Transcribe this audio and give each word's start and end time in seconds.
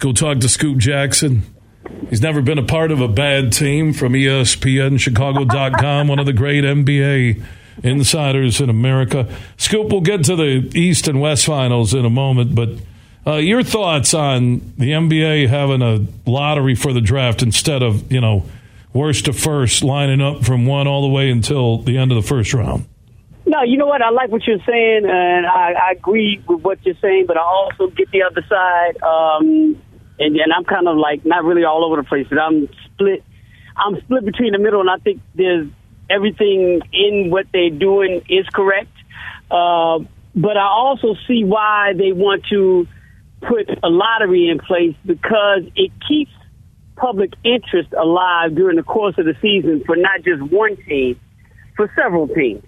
go 0.00 0.12
talk 0.12 0.38
to 0.40 0.48
Scoop 0.48 0.78
Jackson. 0.78 1.42
He's 2.08 2.20
never 2.20 2.42
been 2.42 2.58
a 2.58 2.64
part 2.64 2.90
of 2.90 3.00
a 3.00 3.08
bad 3.08 3.52
team 3.52 3.92
from 3.92 4.14
ESPN, 4.14 4.98
Chicago.com, 4.98 6.08
one 6.08 6.18
of 6.18 6.26
the 6.26 6.32
great 6.32 6.64
NBA 6.64 7.42
insiders 7.82 8.60
in 8.60 8.68
America. 8.68 9.32
Scoop, 9.56 9.90
we'll 9.90 10.00
get 10.00 10.24
to 10.24 10.36
the 10.36 10.70
East 10.74 11.06
and 11.06 11.20
West 11.20 11.46
finals 11.46 11.94
in 11.94 12.04
a 12.04 12.10
moment, 12.10 12.54
but 12.54 12.70
uh, 13.26 13.36
your 13.36 13.62
thoughts 13.62 14.14
on 14.14 14.72
the 14.76 14.90
NBA 14.90 15.48
having 15.48 15.82
a 15.82 16.06
lottery 16.28 16.74
for 16.74 16.92
the 16.92 17.00
draft 17.00 17.42
instead 17.42 17.82
of, 17.82 18.10
you 18.10 18.20
know, 18.20 18.44
worst 18.92 19.26
to 19.26 19.32
first, 19.32 19.84
lining 19.84 20.20
up 20.20 20.44
from 20.44 20.66
one 20.66 20.86
all 20.88 21.02
the 21.02 21.08
way 21.08 21.30
until 21.30 21.78
the 21.78 21.98
end 21.98 22.10
of 22.10 22.16
the 22.16 22.26
first 22.26 22.52
round? 22.54 22.86
No, 23.46 23.62
you 23.62 23.78
know 23.78 23.86
what? 23.86 24.02
I 24.02 24.10
like 24.10 24.30
what 24.30 24.46
you're 24.46 24.62
saying, 24.66 25.04
and 25.06 25.46
I, 25.46 25.72
I 25.72 25.92
agree 25.92 26.42
with 26.46 26.62
what 26.62 26.84
you're 26.84 26.94
saying, 27.00 27.26
but 27.26 27.36
I 27.36 27.42
also 27.42 27.88
get 27.88 28.10
the 28.10 28.22
other 28.22 28.44
side. 28.48 29.02
Um, 29.02 29.80
and, 30.20 30.36
and 30.36 30.52
I'm 30.52 30.64
kind 30.64 30.86
of 30.86 30.96
like 30.96 31.24
not 31.24 31.44
really 31.44 31.64
all 31.64 31.84
over 31.84 31.96
the 31.96 32.06
place, 32.06 32.26
but 32.28 32.38
I'm 32.38 32.68
split. 32.92 33.24
I'm 33.76 34.00
split 34.02 34.24
between 34.24 34.52
the 34.52 34.58
middle, 34.58 34.80
and 34.80 34.90
I 34.90 34.98
think 34.98 35.20
there's 35.34 35.66
everything 36.10 36.82
in 36.92 37.30
what 37.30 37.46
they're 37.52 37.70
doing 37.70 38.22
is 38.28 38.46
correct. 38.52 38.92
Uh, 39.50 40.00
but 40.34 40.56
I 40.56 40.66
also 40.66 41.14
see 41.26 41.44
why 41.44 41.92
they 41.96 42.12
want 42.12 42.44
to 42.50 42.86
put 43.40 43.70
a 43.82 43.88
lottery 43.88 44.48
in 44.48 44.58
place 44.58 44.94
because 45.04 45.62
it 45.74 45.90
keeps 46.06 46.30
public 46.96 47.32
interest 47.42 47.92
alive 47.94 48.54
during 48.54 48.76
the 48.76 48.82
course 48.82 49.14
of 49.18 49.24
the 49.24 49.34
season 49.40 49.82
for 49.86 49.96
not 49.96 50.22
just 50.22 50.42
one 50.52 50.76
team, 50.86 51.18
for 51.76 51.90
several 51.96 52.28
teams 52.28 52.62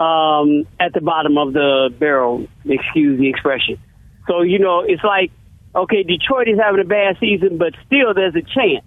um, 0.00 0.66
at 0.80 0.92
the 0.92 1.00
bottom 1.00 1.38
of 1.38 1.52
the 1.52 1.94
barrel, 1.98 2.48
excuse 2.64 3.20
the 3.20 3.28
expression. 3.28 3.78
So, 4.26 4.42
you 4.42 4.58
know, 4.58 4.80
it's 4.80 5.04
like, 5.04 5.30
okay, 5.74 6.02
Detroit 6.02 6.48
is 6.48 6.58
having 6.58 6.80
a 6.80 6.88
bad 6.88 7.16
season, 7.20 7.58
but 7.58 7.74
still 7.86 8.14
there's 8.14 8.34
a 8.34 8.42
chance. 8.42 8.84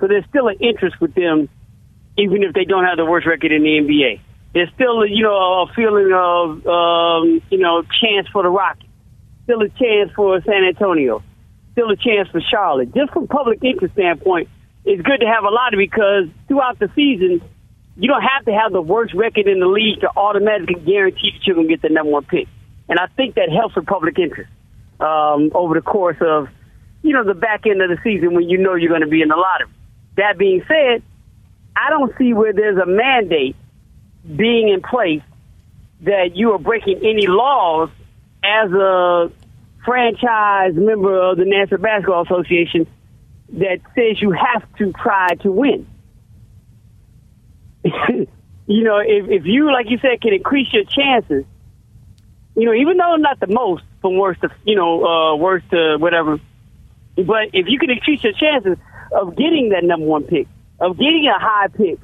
So 0.00 0.08
there's 0.08 0.24
still 0.28 0.48
an 0.48 0.56
interest 0.60 1.00
with 1.00 1.14
them, 1.14 1.48
even 2.18 2.42
if 2.42 2.54
they 2.54 2.64
don't 2.64 2.84
have 2.84 2.96
the 2.96 3.04
worst 3.04 3.26
record 3.26 3.52
in 3.52 3.62
the 3.62 3.78
NBA. 3.78 4.20
There's 4.54 4.70
still, 4.74 5.06
you 5.06 5.22
know, 5.22 5.62
a 5.62 5.72
feeling 5.74 6.12
of, 6.12 6.66
um, 6.66 7.42
you 7.50 7.58
know, 7.58 7.82
chance 7.82 8.28
for 8.32 8.42
the 8.42 8.50
Rockets. 8.50 8.88
Still 9.44 9.62
a 9.62 9.68
chance 9.68 10.10
for 10.14 10.40
San 10.42 10.64
Antonio 10.64 11.22
still 11.72 11.90
a 11.90 11.96
chance 11.96 12.28
for 12.28 12.40
Charlotte. 12.40 12.94
Just 12.94 13.12
from 13.12 13.26
public 13.26 13.62
interest 13.64 13.94
standpoint, 13.94 14.48
it's 14.84 15.02
good 15.02 15.20
to 15.20 15.26
have 15.26 15.44
a 15.44 15.48
lottery 15.48 15.86
because 15.86 16.28
throughout 16.48 16.78
the 16.78 16.90
season, 16.94 17.40
you 17.96 18.08
don't 18.08 18.22
have 18.22 18.44
to 18.44 18.52
have 18.52 18.72
the 18.72 18.80
worst 18.80 19.14
record 19.14 19.46
in 19.46 19.60
the 19.60 19.66
league 19.66 20.00
to 20.00 20.10
automatically 20.16 20.74
guarantee 20.74 21.32
that 21.32 21.46
you're 21.46 21.56
going 21.56 21.68
to 21.68 21.72
get 21.72 21.82
the 21.82 21.88
number 21.88 22.12
one 22.12 22.24
pick. 22.24 22.48
And 22.88 22.98
I 22.98 23.06
think 23.16 23.34
that 23.34 23.50
helps 23.50 23.76
with 23.76 23.86
public 23.86 24.18
interest 24.18 24.50
um, 25.02 25.50
over 25.54 25.74
the 25.74 25.82
course 25.82 26.16
of, 26.20 26.48
you 27.02 27.12
know, 27.12 27.24
the 27.24 27.34
back 27.34 27.66
end 27.66 27.82
of 27.82 27.90
the 27.90 27.98
season 28.04 28.34
when 28.34 28.48
you 28.48 28.58
know 28.58 28.74
you're 28.74 28.88
going 28.88 29.02
to 29.02 29.08
be 29.08 29.22
in 29.22 29.28
the 29.28 29.36
lottery. 29.36 29.68
That 30.16 30.38
being 30.38 30.62
said, 30.68 31.02
I 31.74 31.90
don't 31.90 32.16
see 32.18 32.32
where 32.32 32.52
there's 32.52 32.78
a 32.78 32.86
mandate 32.86 33.56
being 34.24 34.68
in 34.68 34.82
place 34.82 35.22
that 36.02 36.36
you 36.36 36.52
are 36.52 36.58
breaking 36.58 36.98
any 36.98 37.26
laws 37.26 37.90
as 38.44 38.70
a 38.70 39.32
franchise 39.84 40.74
member 40.74 41.30
of 41.30 41.38
the 41.38 41.44
National 41.44 41.80
Basketball 41.80 42.22
Association 42.22 42.86
that 43.54 43.78
says 43.94 44.20
you 44.20 44.32
have 44.32 44.64
to 44.76 44.92
try 44.92 45.34
to 45.40 45.50
win. 45.50 45.86
you 47.84 48.26
know, 48.66 48.98
if, 48.98 49.28
if 49.28 49.46
you, 49.46 49.72
like 49.72 49.90
you 49.90 49.98
said, 49.98 50.20
can 50.20 50.32
increase 50.32 50.72
your 50.72 50.84
chances, 50.84 51.44
you 52.54 52.66
know, 52.66 52.74
even 52.74 52.96
though 52.96 53.16
not 53.16 53.40
the 53.40 53.48
most 53.48 53.82
from 54.02 54.18
worse 54.18 54.36
to, 54.40 54.50
you 54.64 54.76
know, 54.76 55.04
uh, 55.04 55.36
worst 55.36 55.70
to 55.70 55.96
whatever, 55.98 56.38
but 57.16 57.48
if 57.52 57.66
you 57.68 57.78
can 57.78 57.90
increase 57.90 58.22
your 58.22 58.32
chances 58.32 58.76
of 59.12 59.36
getting 59.36 59.70
that 59.70 59.84
number 59.84 60.06
one 60.06 60.24
pick, 60.24 60.46
of 60.80 60.98
getting 60.98 61.30
a 61.34 61.38
high 61.38 61.68
pick 61.68 61.98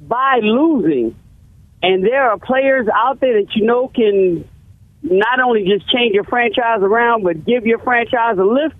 by 0.00 0.40
losing, 0.42 1.16
and 1.82 2.04
there 2.04 2.30
are 2.30 2.38
players 2.38 2.86
out 2.92 3.20
there 3.20 3.40
that 3.40 3.54
you 3.54 3.64
know 3.64 3.88
can 3.88 4.48
not 5.02 5.40
only 5.40 5.64
just 5.64 5.88
change 5.92 6.14
your 6.14 6.24
franchise 6.24 6.80
around, 6.82 7.22
but 7.22 7.44
give 7.44 7.66
your 7.66 7.78
franchise 7.78 8.38
a 8.38 8.44
lift, 8.44 8.74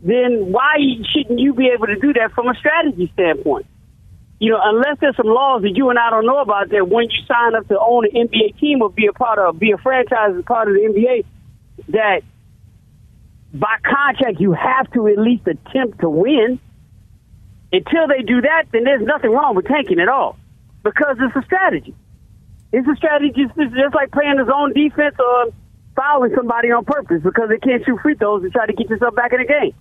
then 0.00 0.52
why 0.52 0.76
shouldn't 1.12 1.38
you 1.38 1.54
be 1.54 1.70
able 1.74 1.86
to 1.86 1.96
do 1.96 2.12
that 2.14 2.32
from 2.32 2.48
a 2.48 2.54
strategy 2.54 3.10
standpoint? 3.14 3.66
You 4.40 4.52
know, 4.52 4.60
unless 4.62 4.98
there's 5.00 5.16
some 5.16 5.26
laws 5.26 5.62
that 5.62 5.72
you 5.74 5.90
and 5.90 5.98
I 5.98 6.10
don't 6.10 6.26
know 6.26 6.38
about 6.38 6.70
that 6.70 6.88
when 6.88 7.10
you 7.10 7.26
sign 7.26 7.56
up 7.56 7.66
to 7.68 7.78
own 7.78 8.06
an 8.06 8.28
NBA 8.28 8.58
team 8.60 8.82
or 8.82 8.90
be 8.90 9.06
a 9.06 9.12
part 9.12 9.38
of, 9.38 9.58
be 9.58 9.72
a 9.72 9.78
franchise 9.78 10.34
as 10.36 10.44
part 10.44 10.68
of 10.68 10.74
the 10.74 10.80
NBA, 10.80 11.24
that 11.88 12.22
by 13.52 13.76
contract 13.82 14.40
you 14.40 14.52
have 14.52 14.90
to 14.92 15.08
at 15.08 15.18
least 15.18 15.46
attempt 15.46 16.00
to 16.00 16.10
win. 16.10 16.60
Until 17.70 18.08
they 18.08 18.22
do 18.22 18.40
that, 18.40 18.64
then 18.72 18.84
there's 18.84 19.02
nothing 19.02 19.30
wrong 19.30 19.54
with 19.54 19.66
tanking 19.66 20.00
at 20.00 20.08
all 20.08 20.38
because 20.82 21.16
it's 21.20 21.36
a 21.36 21.42
strategy. 21.44 21.94
It's 22.72 22.86
a 22.88 22.96
strategy 22.96 23.32
just, 23.36 23.54
just 23.56 23.94
like 23.94 24.10
playing 24.10 24.38
his 24.38 24.48
own 24.52 24.72
defense 24.72 25.16
or 25.18 25.52
fouling 25.94 26.32
somebody 26.34 26.70
on 26.70 26.84
purpose 26.84 27.22
because 27.22 27.48
they 27.48 27.58
can't 27.58 27.84
shoot 27.84 27.98
free 28.00 28.14
throws 28.14 28.42
and 28.42 28.52
try 28.52 28.66
to 28.66 28.72
get 28.72 28.88
yourself 28.88 29.14
back 29.14 29.32
in 29.32 29.40
the 29.40 29.46
game. 29.46 29.74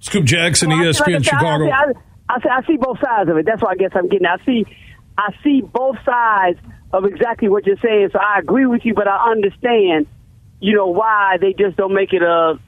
Scoop 0.00 0.24
Jackson, 0.24 0.70
so 0.70 0.76
ESPN 0.76 1.14
like 1.14 1.24
Chicago. 1.24 1.68
I, 1.68 1.92
I, 2.28 2.34
I, 2.34 2.58
I 2.58 2.66
see 2.66 2.76
both 2.76 2.98
sides 3.00 3.30
of 3.30 3.36
it. 3.36 3.46
That's 3.46 3.62
what 3.62 3.72
I 3.72 3.76
guess 3.76 3.90
I'm 3.94 4.08
getting. 4.08 4.26
I 4.26 4.36
see, 4.44 4.64
I 5.16 5.34
see 5.44 5.60
both 5.60 5.96
sides 6.04 6.58
of 6.92 7.04
exactly 7.04 7.48
what 7.48 7.66
you're 7.66 7.78
saying. 7.82 8.10
So 8.12 8.18
I 8.18 8.38
agree 8.38 8.66
with 8.66 8.84
you, 8.84 8.94
but 8.94 9.08
I 9.08 9.30
understand, 9.30 10.06
you 10.62 10.76
know, 10.76 10.86
why 10.86 11.38
they 11.40 11.52
just 11.52 11.76
don't 11.76 11.92
make 11.92 12.12
it 12.12 12.22
a, 12.22 12.58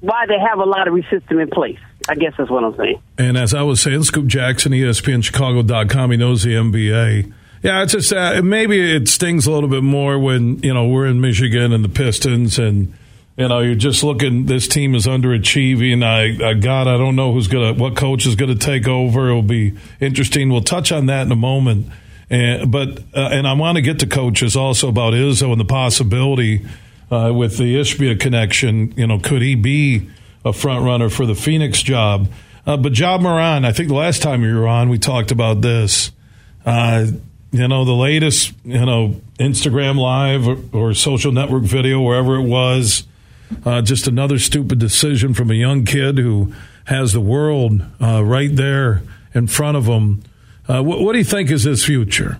why 0.00 0.26
they 0.28 0.38
have 0.38 0.58
a 0.58 0.64
lottery 0.64 1.04
system 1.10 1.40
in 1.40 1.48
place. 1.48 1.78
I 2.06 2.14
guess 2.14 2.34
that's 2.36 2.50
what 2.50 2.62
I'm 2.62 2.76
saying. 2.76 3.02
And 3.16 3.36
as 3.36 3.54
I 3.54 3.62
was 3.62 3.80
saying, 3.80 4.04
Scoop 4.04 4.26
Jackson, 4.26 4.72
ESPN 4.72 5.24
Chicago.com, 5.24 6.10
he 6.10 6.16
knows 6.18 6.42
the 6.42 6.50
NBA. 6.50 7.32
Yeah, 7.62 7.82
it's 7.82 7.92
just 7.92 8.12
uh, 8.12 8.40
maybe 8.42 8.94
it 8.94 9.08
stings 9.08 9.46
a 9.46 9.50
little 9.50 9.68
bit 9.68 9.82
more 9.82 10.18
when 10.18 10.58
you 10.60 10.72
know 10.72 10.86
we're 10.86 11.06
in 11.06 11.20
Michigan 11.20 11.72
and 11.72 11.84
the 11.84 11.88
Pistons, 11.88 12.56
and 12.56 12.94
you 13.36 13.48
know 13.48 13.58
you're 13.58 13.74
just 13.74 14.04
looking. 14.04 14.46
This 14.46 14.68
team 14.68 14.94
is 14.94 15.06
underachieving. 15.06 16.04
I, 16.04 16.50
I 16.50 16.54
God, 16.54 16.86
I 16.86 16.96
don't 16.96 17.16
know 17.16 17.32
who's 17.32 17.48
gonna, 17.48 17.72
what 17.72 17.96
coach 17.96 18.26
is 18.26 18.36
gonna 18.36 18.54
take 18.54 18.86
over. 18.86 19.28
It'll 19.28 19.42
be 19.42 19.74
interesting. 19.98 20.50
We'll 20.50 20.60
touch 20.60 20.92
on 20.92 21.06
that 21.06 21.22
in 21.22 21.32
a 21.32 21.36
moment. 21.36 21.88
And 22.30 22.70
but 22.70 23.00
uh, 23.12 23.30
and 23.32 23.48
I 23.48 23.54
want 23.54 23.74
to 23.74 23.82
get 23.82 23.98
to 24.00 24.06
coaches 24.06 24.54
also 24.54 24.88
about 24.88 25.14
Izzo 25.14 25.50
and 25.50 25.60
the 25.60 25.64
possibility 25.64 26.64
uh, 27.10 27.32
with 27.34 27.58
the 27.58 27.76
Ishbia 27.76 28.18
connection. 28.20 28.92
You 28.96 29.06
know, 29.06 29.18
could 29.18 29.42
he 29.42 29.54
be 29.54 30.08
a 30.44 30.52
front 30.52 30.84
runner 30.84 31.08
for 31.08 31.26
the 31.26 31.34
Phoenix 31.34 31.82
job? 31.82 32.28
Uh, 32.66 32.76
but 32.76 32.98
Ja 32.98 33.18
Morant, 33.18 33.64
I 33.64 33.72
think 33.72 33.88
the 33.88 33.94
last 33.94 34.22
time 34.22 34.42
you 34.42 34.54
were 34.54 34.68
on, 34.68 34.88
we 34.88 34.98
talked 34.98 35.30
about 35.30 35.62
this. 35.62 36.12
Uh, 36.66 37.06
you 37.50 37.66
know, 37.66 37.84
the 37.84 37.94
latest, 37.94 38.52
you 38.64 38.84
know, 38.84 39.20
Instagram 39.38 39.96
live 39.96 40.46
or, 40.46 40.58
or 40.72 40.94
social 40.94 41.32
network 41.32 41.62
video, 41.62 42.00
wherever 42.00 42.36
it 42.36 42.46
was, 42.46 43.04
uh, 43.64 43.80
just 43.80 44.06
another 44.06 44.38
stupid 44.38 44.78
decision 44.78 45.32
from 45.32 45.50
a 45.50 45.54
young 45.54 45.84
kid 45.84 46.18
who 46.18 46.52
has 46.84 47.12
the 47.12 47.20
world 47.20 47.82
uh, 48.02 48.22
right 48.22 48.54
there 48.54 49.02
in 49.34 49.46
front 49.46 49.76
of 49.76 49.86
him. 49.86 50.22
Uh, 50.68 50.82
what, 50.82 51.12
do 51.12 51.18
you 51.18 51.24
think 51.24 51.50
is 51.50 51.62
his 51.62 51.84
future? 51.84 52.38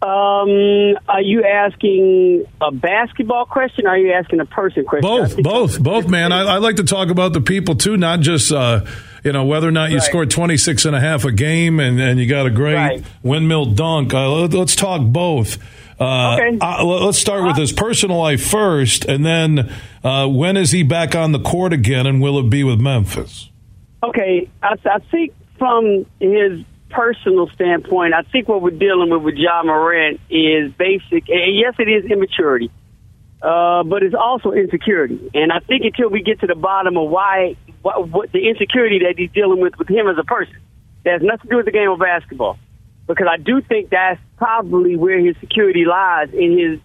Um, 0.00 0.96
are 1.08 1.22
you 1.22 1.42
asking 1.42 2.44
a 2.60 2.70
basketball 2.70 3.46
question? 3.46 3.86
Or 3.86 3.90
are 3.90 3.98
you 3.98 4.12
asking 4.12 4.38
a 4.38 4.46
person 4.46 4.84
question? 4.84 5.02
Both, 5.02 5.42
both, 5.42 5.82
both, 5.82 6.08
man. 6.08 6.30
I, 6.30 6.42
I, 6.42 6.58
like 6.58 6.76
to 6.76 6.84
talk 6.84 7.08
about 7.08 7.32
the 7.32 7.40
people 7.40 7.74
too, 7.74 7.96
not 7.96 8.20
just 8.20 8.52
uh, 8.52 8.84
you 9.24 9.32
know, 9.32 9.44
whether 9.44 9.66
or 9.66 9.72
not 9.72 9.90
you 9.90 9.96
right. 9.96 10.04
scored 10.04 10.30
26 10.30 10.84
and 10.84 10.94
a 10.94 11.00
half 11.00 11.24
a 11.24 11.32
game 11.32 11.80
and, 11.80 12.00
and 12.00 12.20
you 12.20 12.28
got 12.28 12.46
a 12.46 12.50
great 12.50 12.74
right. 12.74 13.04
windmill 13.24 13.66
dunk. 13.66 14.14
Uh, 14.14 14.30
let, 14.30 14.54
us 14.54 14.76
talk 14.76 15.02
both. 15.02 15.58
Uh, 16.00 16.36
okay. 16.36 16.58
uh, 16.60 16.84
let's 16.84 17.18
start 17.18 17.44
with 17.44 17.56
his 17.56 17.72
personal 17.72 18.18
life 18.18 18.44
first, 18.48 19.04
and 19.04 19.26
then 19.26 19.74
uh, 20.04 20.28
when 20.28 20.56
is 20.56 20.70
he 20.70 20.84
back 20.84 21.16
on 21.16 21.32
the 21.32 21.40
court 21.40 21.72
again, 21.72 22.06
and 22.06 22.22
will 22.22 22.38
it 22.38 22.48
be 22.48 22.62
with 22.62 22.80
Memphis? 22.80 23.50
Okay, 24.04 24.48
I, 24.62 24.76
I 24.84 24.98
think 25.10 25.34
from 25.58 26.06
his 26.20 26.64
personal 26.90 27.48
standpoint, 27.54 28.14
I 28.14 28.22
think 28.22 28.48
what 28.48 28.62
we're 28.62 28.70
dealing 28.70 29.10
with 29.10 29.22
with 29.22 29.34
Ja 29.36 29.62
Morant 29.62 30.20
is 30.30 30.72
basic. 30.72 31.28
And 31.28 31.56
yes, 31.56 31.74
it 31.78 31.88
is 31.88 32.10
immaturity, 32.10 32.70
uh, 33.42 33.82
but 33.84 34.02
it's 34.02 34.14
also 34.14 34.52
insecurity. 34.52 35.30
And 35.34 35.52
I 35.52 35.60
think 35.60 35.84
until 35.84 36.08
we 36.10 36.22
get 36.22 36.40
to 36.40 36.46
the 36.46 36.54
bottom 36.54 36.96
of 36.96 37.10
why 37.10 37.56
what, 37.82 38.08
what 38.08 38.32
the 38.32 38.48
insecurity 38.48 39.00
that 39.00 39.14
he's 39.16 39.30
dealing 39.32 39.60
with 39.60 39.78
with 39.78 39.88
him 39.88 40.08
as 40.08 40.16
a 40.18 40.24
person. 40.24 40.56
That 41.04 41.12
has 41.12 41.22
nothing 41.22 41.42
to 41.42 41.48
do 41.48 41.56
with 41.56 41.66
the 41.66 41.72
game 41.72 41.90
of 41.90 41.98
basketball. 41.98 42.58
Because 43.06 43.28
I 43.30 43.38
do 43.38 43.62
think 43.62 43.90
that's 43.90 44.20
probably 44.36 44.96
where 44.96 45.18
his 45.18 45.36
security 45.40 45.84
lies 45.84 46.28
in 46.32 46.58
his 46.58 46.80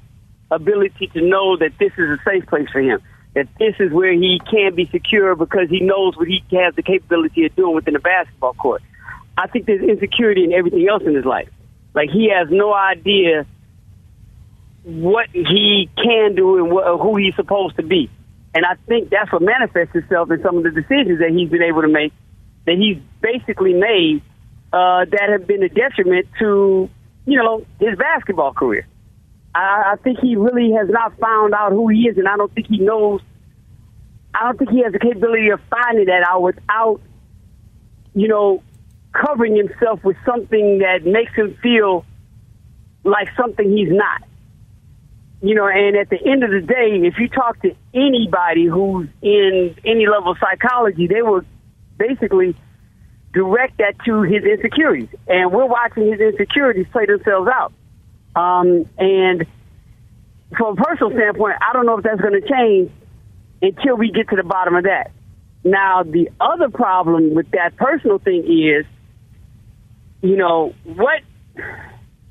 ability 0.52 1.08
to 1.08 1.22
know 1.22 1.58
that 1.58 1.72
this 1.80 1.92
is 1.98 2.10
a 2.10 2.18
safe 2.24 2.46
place 2.48 2.70
for 2.72 2.80
him. 2.80 3.02
That 3.34 3.48
this 3.58 3.76
is 3.80 3.92
where 3.92 4.14
he 4.14 4.40
can 4.50 4.76
be 4.76 4.86
secure 4.86 5.36
because 5.36 5.70
he 5.70 5.80
knows 5.80 6.16
what 6.16 6.28
he 6.28 6.44
has 6.52 6.76
the 6.76 6.84
capability 6.84 7.46
of 7.46 7.56
doing 7.56 7.76
within 7.76 7.96
the 7.96 8.00
basketball 8.00 8.54
court. 8.54 8.82
I 9.38 9.48
think 9.48 9.66
there's 9.66 9.82
insecurity 9.82 10.44
in 10.44 10.54
everything 10.54 10.88
else 10.88 11.04
in 11.06 11.16
his 11.16 11.26
life. 11.26 11.50
Like 11.94 12.10
he 12.10 12.30
has 12.30 12.48
no 12.50 12.74
idea 12.74 13.46
what 14.84 15.30
he 15.32 15.90
can 15.96 16.36
do 16.36 16.58
and 16.58 16.72
wh- 16.72 17.02
who 17.02 17.16
he's 17.18 17.36
supposed 17.36 17.78
to 17.78 17.84
be. 17.84 18.10
And 18.54 18.66
I 18.66 18.76
think 18.88 19.10
that's 19.10 19.32
what 19.32 19.42
manifests 19.42 19.96
itself 19.96 20.30
in 20.30 20.42
some 20.44 20.58
of 20.58 20.64
the 20.64 20.72
decisions 20.72 21.20
that 21.20 21.32
he's 21.32 21.50
been 21.50 21.64
able 21.64 21.82
to 21.82 21.88
make, 21.88 22.14
that 22.66 22.76
he's 22.78 22.98
basically 23.22 23.74
made, 23.74 24.22
uh, 24.72 25.06
that 25.06 25.30
have 25.30 25.48
been 25.48 25.64
a 25.64 25.70
detriment 25.70 26.28
to, 26.40 26.90
you 27.26 27.38
know, 27.38 27.66
his 27.80 27.98
basketball 27.98 28.54
career. 28.54 28.86
I, 29.56 29.94
I 29.94 29.96
think 30.04 30.20
he 30.20 30.36
really 30.36 30.72
has 30.74 30.90
not 30.90 31.18
found 31.20 31.54
out 31.54 31.72
who 31.72 31.88
he 31.88 32.02
is, 32.02 32.18
and 32.18 32.28
I 32.28 32.38
don't 32.38 32.54
think 32.54 32.68
he 32.68 32.78
knows. 32.78 33.22
I 34.36 34.46
don't 34.46 34.58
think 34.58 34.72
he 34.72 34.84
has 34.84 34.92
the 34.92 35.00
capability 35.00 35.50
of 35.50 35.60
finding 35.70 36.06
that 36.06 36.24
out 36.28 36.42
without, 36.42 37.02
you 38.16 38.28
know, 38.28 38.64
covering 39.14 39.56
himself 39.56 40.04
with 40.04 40.18
something 40.26 40.80
that 40.80 41.06
makes 41.06 41.34
him 41.34 41.58
feel 41.62 42.06
like 43.04 43.30
something 43.38 43.70
he's 43.70 43.92
not. 43.92 44.24
You 45.42 45.56
know, 45.56 45.68
and 45.68 45.96
at 45.98 46.10
the 46.10 46.20
end 46.26 46.44
of 46.44 46.52
the 46.52 46.62
day, 46.62 47.06
if 47.06 47.16
you 47.20 47.28
talk 47.28 47.62
to 47.64 47.76
anybody 47.94 48.66
who's 48.66 49.10
in 49.22 49.76
any 49.86 50.08
level 50.08 50.32
of 50.32 50.38
psychology, 50.40 51.08
they 51.08 51.22
will 51.22 51.42
basically 51.98 52.56
direct 53.34 53.78
that 53.80 53.96
to 54.06 54.22
his 54.22 54.44
insecurities. 54.44 55.10
And 55.28 55.52
we're 55.52 55.66
watching 55.66 56.12
his 56.12 56.22
insecurities 56.22 56.88
play 56.92 57.08
themselves 57.08 57.50
out. 57.54 57.74
Um, 58.36 58.86
and 58.98 59.46
from 60.58 60.78
a 60.78 60.82
personal 60.82 61.12
standpoint, 61.12 61.56
I 61.62 61.74
don't 61.74 61.86
know 61.86 61.98
if 61.98 62.04
that's 62.04 62.22
going 62.22 62.40
to 62.42 62.48
change 62.48 62.92
until 63.62 63.98
we 63.98 64.12
get 64.12 64.30
to 64.30 64.36
the 64.36 64.44
bottom 64.44 64.76
of 64.76 64.84
that. 64.86 65.12
Now, 65.64 66.04
the 66.04 66.30
other 66.40 66.70
problem 66.70 67.34
with 67.34 67.52
that 67.52 67.76
personal 67.76 68.20
thing 68.20 68.44
is, 68.46 68.86
you 70.24 70.38
know, 70.38 70.74
what 70.86 71.22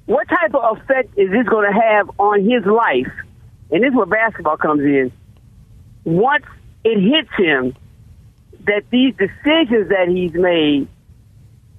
what 0.07 0.27
type 0.29 0.55
of 0.55 0.79
effect 0.79 1.17
is 1.17 1.31
this 1.31 1.47
going 1.47 1.71
to 1.71 1.81
have 1.81 2.11
on 2.19 2.41
his 2.41 2.65
life? 2.65 3.13
And 3.71 3.83
this 3.83 3.91
is 3.91 3.95
where 3.95 4.07
basketball 4.07 4.57
comes 4.57 4.81
in. 4.81 5.13
Once 6.05 6.45
it 6.85 6.99
hits 6.99 7.31
him 7.37 7.77
that 8.67 8.83
these 8.91 9.15
decisions 9.15 9.91
that 9.91 10.09
he's 10.09 10.33
made 10.33 10.89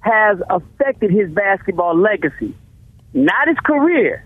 has 0.00 0.38
affected 0.48 1.10
his 1.10 1.30
basketball 1.30 1.98
legacy, 1.98 2.54
not 3.12 3.48
his 3.48 3.58
career. 3.64 4.24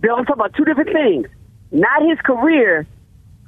Bill, 0.00 0.16
I'm 0.16 0.24
talking 0.24 0.40
about 0.40 0.54
two 0.54 0.64
different 0.64 0.92
things. 0.92 1.26
Not 1.70 2.02
his 2.02 2.18
career 2.24 2.86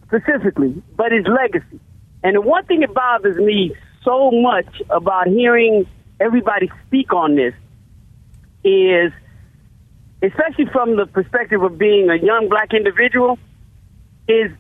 specifically, 0.07 0.81
but 0.97 1.11
his 1.11 1.27
legacy. 1.27 1.81
And 2.23 2.37
the 2.37 2.41
one 2.41 2.65
thing 2.67 2.81
that 2.81 2.95
bothers 2.95 3.37
me 3.37 3.75
so 4.05 4.31
much 4.31 4.83
about 4.89 5.27
hearing 5.27 5.87
everybody 6.23 6.71
speak 6.87 7.13
on 7.13 7.35
this 7.35 7.55
is, 8.65 9.13
especially 10.23 10.67
from 10.67 10.97
the 10.97 11.07
perspective 11.07 11.63
of 11.63 11.79
being 11.79 12.11
a 12.11 12.17
young 12.17 12.49
black 12.49 12.73
individual, 12.73 13.39
is 14.29 14.51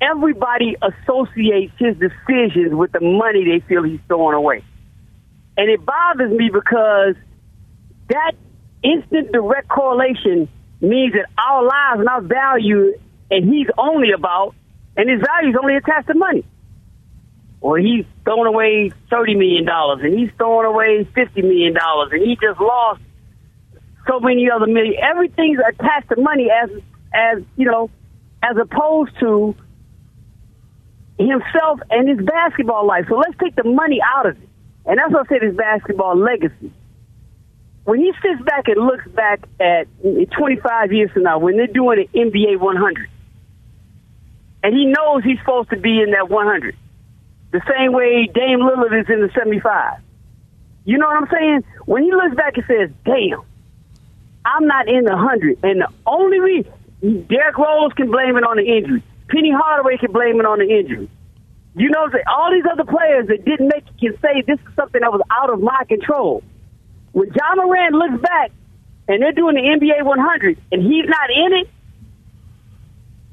everybody 0.00 0.76
associates 0.82 1.72
his 1.78 1.96
decisions 1.96 2.74
with 2.74 2.92
the 2.92 3.00
money 3.00 3.44
they 3.44 3.66
feel 3.66 3.82
he's 3.82 4.00
throwing 4.08 4.34
away. 4.34 4.62
And 5.56 5.70
it 5.70 5.84
bothers 5.84 6.30
me 6.30 6.50
because 6.52 7.14
that 8.08 8.32
instant 8.82 9.32
direct 9.32 9.68
correlation 9.68 10.48
means 10.80 11.14
that 11.14 11.26
our 11.38 11.64
lives 11.64 12.00
and 12.00 12.08
our 12.08 12.20
value, 12.20 12.92
and 13.30 13.48
he's 13.48 13.68
only 13.78 14.12
about, 14.12 14.54
and 14.96 15.08
his 15.08 15.20
value 15.20 15.50
is 15.50 15.56
only 15.60 15.76
attached 15.76 16.08
to 16.08 16.14
money. 16.14 16.44
Or 17.66 17.78
he's 17.78 18.04
throwing 18.22 18.46
away 18.46 18.92
$30 19.10 19.36
million, 19.36 19.66
and 19.68 20.16
he's 20.16 20.30
throwing 20.38 20.66
away 20.66 21.02
$50 21.02 21.42
million, 21.42 21.74
and 21.76 22.22
he 22.22 22.38
just 22.40 22.60
lost 22.60 23.00
so 24.06 24.20
many 24.20 24.48
other 24.48 24.68
million. 24.68 24.94
Everything's 25.02 25.58
attached 25.58 26.08
to 26.10 26.20
money 26.20 26.48
as, 26.48 26.70
as, 27.12 27.42
you 27.56 27.66
know, 27.68 27.90
as 28.40 28.56
opposed 28.56 29.18
to 29.18 29.56
himself 31.18 31.80
and 31.90 32.08
his 32.08 32.24
basketball 32.24 32.86
life. 32.86 33.06
So 33.08 33.16
let's 33.16 33.36
take 33.42 33.56
the 33.56 33.64
money 33.64 33.98
out 34.16 34.26
of 34.26 34.40
it. 34.40 34.48
And 34.84 34.98
that's 35.00 35.12
what 35.12 35.26
I 35.26 35.28
said 35.28 35.42
his 35.42 35.56
basketball 35.56 36.16
legacy. 36.16 36.70
When 37.82 37.98
he 37.98 38.12
sits 38.22 38.42
back 38.44 38.68
and 38.68 38.86
looks 38.86 39.08
back 39.08 39.40
at 39.58 39.88
25 40.38 40.92
years 40.92 41.10
from 41.10 41.24
now, 41.24 41.40
when 41.40 41.56
they're 41.56 41.66
doing 41.66 41.98
an 41.98 42.30
NBA 42.30 42.60
100, 42.60 43.08
and 44.62 44.72
he 44.72 44.86
knows 44.86 45.24
he's 45.24 45.40
supposed 45.40 45.70
to 45.70 45.76
be 45.76 46.00
in 46.00 46.12
that 46.12 46.28
100, 46.28 46.76
the 47.52 47.60
same 47.76 47.92
way 47.92 48.28
Dame 48.32 48.60
Lillard 48.60 49.00
is 49.00 49.08
in 49.08 49.20
the 49.20 49.30
75. 49.34 50.00
You 50.84 50.98
know 50.98 51.06
what 51.06 51.16
I'm 51.16 51.28
saying? 51.32 51.64
When 51.84 52.04
he 52.04 52.12
looks 52.12 52.36
back 52.36 52.56
and 52.56 52.64
says, 52.66 52.90
damn, 53.04 53.42
I'm 54.44 54.66
not 54.66 54.88
in 54.88 55.04
the 55.04 55.12
100. 55.12 55.58
And 55.62 55.80
the 55.80 55.88
only 56.06 56.38
reason, 56.40 56.72
Derrick 57.28 57.58
Rose 57.58 57.92
can 57.94 58.10
blame 58.10 58.36
it 58.36 58.44
on 58.44 58.56
the 58.56 58.64
injury. 58.64 59.02
Penny 59.28 59.50
Hardaway 59.50 59.96
can 59.96 60.12
blame 60.12 60.38
it 60.38 60.46
on 60.46 60.58
the 60.58 60.68
injury. 60.68 61.08
You 61.74 61.90
know, 61.90 62.08
all 62.28 62.52
these 62.52 62.64
other 62.70 62.84
players 62.84 63.26
that 63.28 63.44
didn't 63.44 63.68
make 63.68 63.84
it 63.86 63.98
can 64.00 64.20
say 64.20 64.42
this 64.46 64.58
is 64.60 64.74
something 64.76 65.00
that 65.00 65.12
was 65.12 65.20
out 65.30 65.50
of 65.50 65.60
my 65.60 65.84
control. 65.88 66.42
When 67.12 67.28
Ja 67.28 67.54
Morant 67.54 67.94
looks 67.94 68.22
back 68.22 68.52
and 69.08 69.22
they're 69.22 69.32
doing 69.32 69.56
the 69.56 69.62
NBA 69.62 70.04
100 70.04 70.58
and 70.72 70.82
he's 70.82 71.06
not 71.06 71.30
in 71.30 71.52
it, 71.52 71.68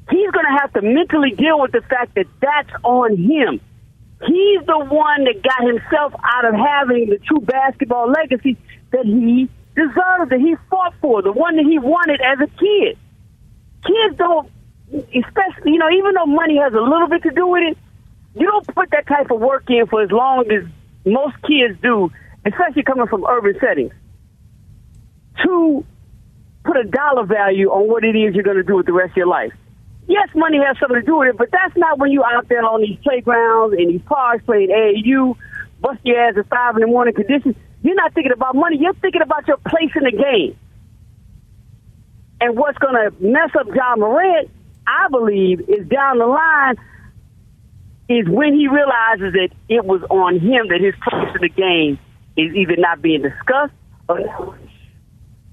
he's 0.10 0.32
going 0.32 0.46
to 0.46 0.58
have 0.60 0.74
to 0.74 0.82
mentally 0.82 1.32
deal 1.32 1.60
with 1.62 1.72
the 1.72 1.82
fact 1.82 2.16
that 2.16 2.26
that's 2.42 2.72
on 2.84 3.16
him. 3.16 3.62
He's 4.26 4.66
the 4.66 4.80
one 4.80 5.26
that 5.26 5.42
got 5.44 5.68
himself 5.68 6.14
out 6.24 6.46
of 6.46 6.56
having 6.56 7.10
the 7.10 7.18
true 7.18 7.42
basketball 7.42 8.10
legacy 8.10 8.58
that 8.92 9.06
he 9.06 9.50
deserved, 9.76 10.32
that 10.32 10.40
he 10.40 10.56
fought 10.70 10.94
for, 11.02 11.22
the 11.22 11.32
one 11.32 11.58
that 11.58 11.66
he 11.66 11.80
wanted 11.80 12.22
as 12.22 12.40
a 12.40 12.48
kid. 12.48 12.98
Kids 13.84 14.18
don't, 14.18 14.50
especially, 14.94 15.74
you 15.74 15.80
know, 15.80 15.90
even 15.90 16.14
though 16.14 16.26
money 16.26 16.58
has 16.58 16.74
a 16.74 16.80
little 16.80 17.08
bit 17.08 17.24
to 17.24 17.32
do 17.32 17.48
with 17.48 17.64
it, 17.72 17.78
you 18.36 18.46
don't 18.46 18.68
put 18.74 18.92
that 18.92 19.08
type 19.08 19.30
of 19.30 19.40
work 19.40 19.66
in 19.70 19.88
for 19.88 20.02
as 20.02 20.12
long 20.12 20.50
as 20.52 20.64
most 21.06 21.36
kids 21.42 21.80
do, 21.82 22.12
especially 22.46 22.84
coming 22.84 23.08
from 23.08 23.26
urban 23.26 23.56
settings, 23.60 23.92
to 25.44 25.86
put 26.64 26.78
a 26.78 26.86
dollar 26.86 27.26
value 27.26 27.70
on 27.70 27.90
what 27.90 28.04
it 28.04 28.16
is 28.16 28.34
you're 28.36 28.44
going 28.44 28.58
to 28.58 28.64
do 28.64 28.78
with 28.78 28.86
the 28.86 28.94
rest 28.94 29.12
of 29.12 29.18
your 29.18 29.28
life. 29.28 29.54
Yes, 30.08 30.30
money 30.36 30.60
has 30.66 30.78
something 30.80 31.00
to 31.00 31.06
do 31.06 31.20
with 31.20 31.30
it, 31.30 31.38
but 31.38 31.50
that's 31.52 31.76
not 31.78 31.98
when 31.98 32.12
you're 32.12 32.26
out 32.26 32.48
there 32.50 32.64
on 32.64 32.82
these 32.82 32.98
playgrounds 33.04 33.76
and 33.78 33.90
these 33.90 34.02
parks 34.02 34.44
playing 34.46 34.70
AAU, 34.70 35.38
bust 35.80 36.00
your 36.04 36.20
ass 36.20 36.36
at 36.38 36.48
five 36.50 36.76
in 36.76 36.82
the 36.82 36.88
morning 36.88 37.14
conditions. 37.14 37.56
You're 37.84 37.96
not 37.96 38.14
thinking 38.14 38.34
about 38.34 38.56
money. 38.56 38.78
You're 38.80 38.94
thinking 38.96 39.22
about 39.22 39.48
your 39.48 39.58
place 39.58 39.92
in 39.96 40.04
the 40.04 40.12
game. 40.12 40.58
And 42.42 42.58
what's 42.58 42.78
going 42.78 42.96
to 42.96 43.12
mess 43.24 43.52
up 43.58 43.68
Ja 43.74 43.96
Morant, 43.96 44.50
I 44.86 45.08
believe, 45.10 45.62
is 45.62 45.88
down 45.88 46.18
the 46.18 46.26
line 46.26 46.76
is 48.10 48.28
when 48.28 48.54
he 48.54 48.68
realizes 48.68 49.34
that 49.34 49.50
it 49.70 49.86
was 49.86 50.02
on 50.10 50.40
him 50.40 50.68
that 50.68 50.82
his 50.82 50.94
place 51.08 51.36
in 51.36 51.42
the 51.42 51.50
game 51.50 52.00
is 52.36 52.54
either 52.54 52.76
not 52.78 53.02
being 53.02 53.22
discussed 53.22 53.74
or 54.10 54.20
not. 54.20 54.58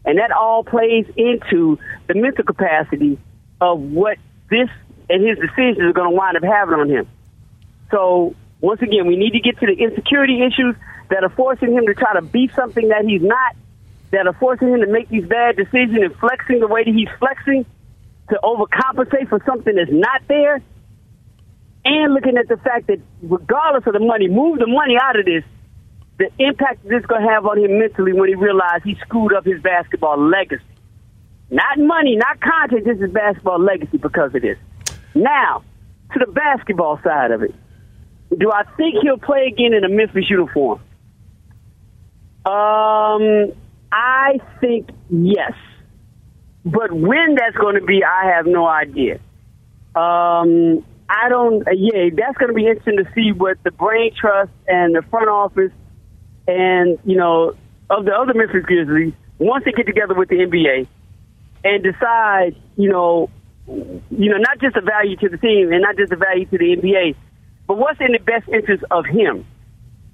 And 0.04 0.18
that 0.18 0.32
all 0.32 0.64
plays 0.64 1.06
into 1.16 1.78
the 2.08 2.14
mental 2.14 2.44
capacity 2.44 3.18
of 3.60 3.78
what 3.78 4.18
this 4.50 4.68
and 5.08 5.26
his 5.26 5.38
decisions 5.38 5.80
are 5.80 5.92
going 5.92 6.10
to 6.10 6.16
wind 6.16 6.36
up 6.36 6.42
having 6.44 6.74
on 6.74 6.88
him. 6.88 7.08
So, 7.90 8.34
once 8.60 8.82
again, 8.82 9.06
we 9.06 9.16
need 9.16 9.32
to 9.32 9.40
get 9.40 9.58
to 9.60 9.66
the 9.66 9.72
insecurity 9.72 10.42
issues 10.42 10.76
that 11.08 11.24
are 11.24 11.30
forcing 11.30 11.72
him 11.72 11.86
to 11.86 11.94
try 11.94 12.14
to 12.14 12.22
be 12.22 12.48
something 12.54 12.88
that 12.88 13.04
he's 13.04 13.22
not, 13.22 13.56
that 14.10 14.26
are 14.26 14.34
forcing 14.34 14.68
him 14.68 14.80
to 14.80 14.86
make 14.86 15.08
these 15.08 15.24
bad 15.24 15.56
decisions 15.56 16.02
and 16.02 16.14
flexing 16.16 16.60
the 16.60 16.68
way 16.68 16.84
that 16.84 16.94
he's 16.94 17.08
flexing 17.18 17.64
to 18.28 18.38
overcompensate 18.44 19.28
for 19.28 19.42
something 19.44 19.74
that's 19.74 19.90
not 19.90 20.22
there 20.28 20.62
and 21.84 22.14
looking 22.14 22.36
at 22.36 22.48
the 22.48 22.56
fact 22.58 22.86
that 22.88 23.00
regardless 23.22 23.86
of 23.86 23.92
the 23.92 24.00
money, 24.00 24.28
move 24.28 24.58
the 24.58 24.66
money 24.66 24.96
out 25.00 25.18
of 25.18 25.24
this, 25.24 25.44
the 26.18 26.30
impact 26.38 26.84
this 26.84 27.00
is 27.00 27.06
going 27.06 27.22
to 27.22 27.28
have 27.28 27.46
on 27.46 27.58
him 27.58 27.78
mentally 27.78 28.12
when 28.12 28.28
he 28.28 28.34
realizes 28.34 28.82
he 28.84 28.94
screwed 28.96 29.32
up 29.32 29.44
his 29.44 29.60
basketball 29.62 30.18
legacy. 30.18 30.62
Not 31.50 31.78
money, 31.78 32.16
not 32.16 32.40
content, 32.40 32.84
this 32.84 32.98
is 33.00 33.12
basketball 33.12 33.58
legacy 33.60 33.98
because 33.98 34.34
of 34.34 34.42
this. 34.42 34.58
Now, 35.14 35.64
to 36.12 36.18
the 36.24 36.30
basketball 36.30 37.00
side 37.02 37.32
of 37.32 37.42
it, 37.42 37.54
do 38.38 38.52
I 38.52 38.62
think 38.76 38.96
he'll 39.02 39.18
play 39.18 39.46
again 39.52 39.74
in 39.74 39.84
a 39.84 39.88
Memphis 39.88 40.30
uniform? 40.30 40.80
Um, 42.46 43.52
I 43.92 44.38
think 44.60 44.90
yes. 45.08 45.52
But 46.64 46.92
when 46.92 47.34
that's 47.34 47.56
going 47.56 47.74
to 47.74 47.84
be, 47.84 48.04
I 48.04 48.32
have 48.36 48.46
no 48.46 48.66
idea. 48.66 49.14
Um, 49.96 50.84
I 51.08 51.28
don't. 51.28 51.66
Yeah, 51.72 52.10
that's 52.16 52.38
going 52.38 52.48
to 52.48 52.54
be 52.54 52.66
interesting 52.66 52.98
to 52.98 53.10
see 53.14 53.32
what 53.32 53.58
the 53.64 53.72
brain 53.72 54.12
trust 54.18 54.52
and 54.68 54.94
the 54.94 55.02
front 55.10 55.28
office 55.28 55.72
and 56.46 56.98
you 57.04 57.16
know 57.16 57.56
of 57.88 58.04
the 58.04 58.12
other 58.12 58.34
Memphis 58.34 58.64
Grizzlies 58.64 59.12
once 59.38 59.64
they 59.64 59.72
get 59.72 59.86
together 59.86 60.14
with 60.14 60.28
the 60.28 60.36
NBA 60.36 60.86
and 61.64 61.82
decide, 61.82 62.56
you 62.76 62.90
know, 62.90 63.30
you 63.66 64.30
know, 64.30 64.38
not 64.38 64.58
just 64.60 64.74
the 64.74 64.80
value 64.80 65.16
to 65.16 65.28
the 65.28 65.38
team 65.38 65.72
and 65.72 65.82
not 65.82 65.96
just 65.96 66.10
the 66.10 66.16
value 66.16 66.46
to 66.46 66.58
the 66.58 66.76
NBA, 66.76 67.14
but 67.66 67.78
what's 67.78 68.00
in 68.00 68.12
the 68.12 68.18
best 68.18 68.48
interest 68.48 68.84
of 68.90 69.04
him. 69.06 69.46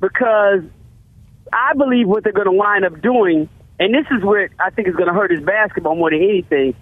Because 0.01 0.63
I 1.53 1.73
believe 1.75 2.07
what 2.07 2.25
they're 2.25 2.33
going 2.33 2.47
to 2.47 2.53
wind 2.53 2.85
up 2.85 3.01
doing, 3.01 3.49
and 3.79 3.95
this 3.95 4.07
is 4.11 4.23
where 4.23 4.51
I 4.59 4.71
think 4.71 4.89
is 4.89 4.95
going 4.95 5.09
to 5.09 5.15
hurt 5.15 5.31
his 5.31 5.41
basketball 5.41 5.95
more 5.95 6.11
than 6.11 6.23
anything, 6.23 6.75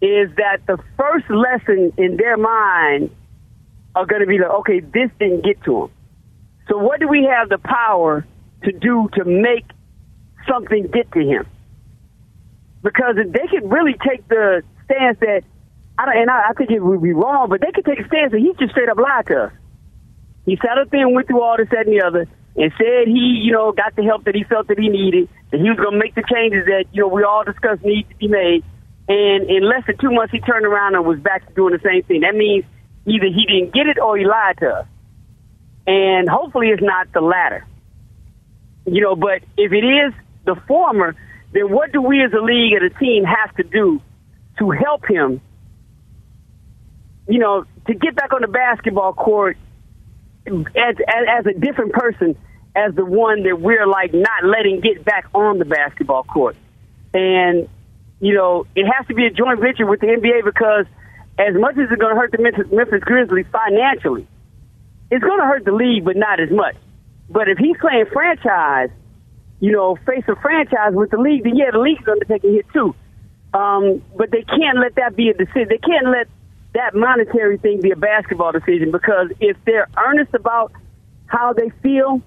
is 0.00 0.30
that 0.36 0.58
the 0.66 0.78
first 0.96 1.30
lesson 1.30 1.92
in 1.96 2.16
their 2.16 2.36
mind 2.36 3.10
are 3.94 4.06
going 4.06 4.20
to 4.20 4.26
be 4.26 4.38
like, 4.38 4.50
okay, 4.50 4.80
this 4.80 5.10
didn't 5.20 5.44
get 5.44 5.62
to 5.64 5.84
him. 5.84 5.90
So 6.68 6.78
what 6.78 6.98
do 6.98 7.08
we 7.08 7.28
have 7.30 7.48
the 7.48 7.58
power 7.58 8.26
to 8.64 8.72
do 8.72 9.08
to 9.14 9.24
make 9.24 9.64
something 10.48 10.88
get 10.88 11.12
to 11.12 11.20
him? 11.20 11.46
Because 12.84 13.16
they 13.16 13.46
could 13.48 13.64
really 13.72 13.96
take 14.06 14.28
the 14.28 14.62
stance 14.84 15.18
that, 15.20 15.42
I 15.98 16.04
don't, 16.04 16.16
and 16.18 16.30
I, 16.30 16.50
I 16.50 16.52
think 16.52 16.70
it 16.70 16.80
would 16.80 17.02
be 17.02 17.14
wrong, 17.14 17.48
but 17.48 17.62
they 17.62 17.72
could 17.72 17.86
take 17.86 17.98
a 17.98 18.06
stance 18.06 18.30
that 18.32 18.38
he 18.38 18.52
just 18.60 18.72
straight 18.72 18.90
up 18.90 18.98
lied 18.98 19.26
to 19.28 19.44
us. 19.44 19.52
He 20.44 20.56
sat 20.60 20.76
up 20.76 20.90
there 20.90 21.00
and 21.00 21.14
went 21.14 21.26
through 21.26 21.40
all 21.40 21.56
this, 21.56 21.68
that, 21.70 21.86
and 21.88 21.96
the 21.96 22.04
other, 22.04 22.28
and 22.56 22.70
said 22.76 23.08
he, 23.08 23.40
you 23.42 23.52
know, 23.52 23.72
got 23.72 23.96
the 23.96 24.02
help 24.04 24.24
that 24.24 24.34
he 24.34 24.44
felt 24.44 24.68
that 24.68 24.78
he 24.78 24.90
needed, 24.90 25.30
that 25.50 25.60
he 25.60 25.68
was 25.70 25.78
going 25.78 25.92
to 25.92 25.98
make 25.98 26.14
the 26.14 26.22
changes 26.30 26.66
that, 26.66 26.84
you 26.92 27.00
know, 27.00 27.08
we 27.08 27.24
all 27.24 27.42
discussed 27.42 27.82
need 27.82 28.06
to 28.10 28.16
be 28.16 28.28
made. 28.28 28.62
And 29.08 29.48
in 29.48 29.64
less 29.64 29.86
than 29.86 29.96
two 29.96 30.12
months, 30.12 30.32
he 30.32 30.40
turned 30.40 30.66
around 30.66 30.94
and 30.94 31.06
was 31.06 31.18
back 31.20 31.48
to 31.48 31.54
doing 31.54 31.72
the 31.72 31.80
same 31.80 32.02
thing. 32.04 32.20
That 32.20 32.36
means 32.36 32.64
either 33.06 33.26
he 33.26 33.46
didn't 33.48 33.72
get 33.72 33.86
it 33.86 33.98
or 33.98 34.18
he 34.18 34.26
lied 34.26 34.58
to 34.58 34.68
us. 34.68 34.86
And 35.86 36.28
hopefully 36.28 36.68
it's 36.68 36.82
not 36.82 37.12
the 37.12 37.22
latter. 37.22 37.66
You 38.84 39.00
know, 39.00 39.16
but 39.16 39.40
if 39.56 39.72
it 39.72 39.84
is 39.84 40.12
the 40.44 40.56
former, 40.68 41.16
then 41.54 41.70
what 41.70 41.92
do 41.92 42.02
we 42.02 42.22
as 42.22 42.32
a 42.32 42.42
league 42.42 42.72
and 42.72 42.84
a 42.84 42.90
team 42.90 43.24
have 43.24 43.54
to 43.56 43.62
do 43.62 44.02
to 44.58 44.70
help 44.70 45.08
him, 45.08 45.40
you 47.28 47.38
know, 47.38 47.64
to 47.86 47.94
get 47.94 48.16
back 48.16 48.32
on 48.32 48.42
the 48.42 48.48
basketball 48.48 49.12
court 49.12 49.56
as, 50.46 50.52
as, 50.76 50.96
as 51.06 51.46
a 51.46 51.58
different 51.58 51.92
person 51.92 52.36
as 52.74 52.92
the 52.96 53.04
one 53.04 53.44
that 53.44 53.60
we're 53.60 53.86
like 53.86 54.12
not 54.12 54.44
letting 54.44 54.80
get 54.80 55.04
back 55.04 55.26
on 55.32 55.60
the 55.60 55.64
basketball 55.64 56.24
court. 56.24 56.56
And, 57.14 57.68
you 58.18 58.34
know, 58.34 58.66
it 58.74 58.86
has 58.86 59.06
to 59.06 59.14
be 59.14 59.26
a 59.26 59.30
joint 59.30 59.60
venture 59.60 59.86
with 59.86 60.00
the 60.00 60.08
NBA 60.08 60.44
because 60.44 60.86
as 61.38 61.54
much 61.54 61.78
as 61.78 61.88
it's 61.88 62.00
going 62.00 62.14
to 62.14 62.20
hurt 62.20 62.32
the 62.32 62.38
Memphis, 62.38 62.66
Memphis 62.72 63.02
Grizzlies 63.04 63.46
financially, 63.52 64.26
it's 65.08 65.22
going 65.22 65.38
to 65.38 65.46
hurt 65.46 65.64
the 65.64 65.72
league, 65.72 66.04
but 66.04 66.16
not 66.16 66.40
as 66.40 66.50
much. 66.50 66.74
But 67.30 67.48
if 67.48 67.58
he's 67.58 67.76
playing 67.80 68.06
franchise, 68.12 68.90
you 69.60 69.72
know, 69.72 69.96
face 70.06 70.24
a 70.28 70.36
franchise 70.36 70.92
with 70.92 71.10
the 71.10 71.18
league, 71.18 71.44
then 71.44 71.56
yeah, 71.56 71.70
the 71.72 71.78
league's 71.78 72.04
going 72.04 72.20
to 72.20 72.26
take 72.26 72.44
a 72.44 72.48
hit 72.48 72.66
too. 72.72 72.94
Um, 73.52 74.02
but 74.16 74.30
they 74.30 74.42
can't 74.42 74.78
let 74.78 74.96
that 74.96 75.14
be 75.14 75.28
a 75.28 75.34
decision. 75.34 75.68
They 75.68 75.78
can't 75.78 76.06
let 76.06 76.28
that 76.74 76.94
monetary 76.94 77.56
thing 77.56 77.80
be 77.80 77.92
a 77.92 77.96
basketball 77.96 78.52
decision 78.52 78.90
because 78.90 79.30
if 79.40 79.56
they're 79.64 79.88
earnest 79.96 80.34
about 80.34 80.72
how 81.26 81.52
they 81.52 81.70
feel 81.82 82.20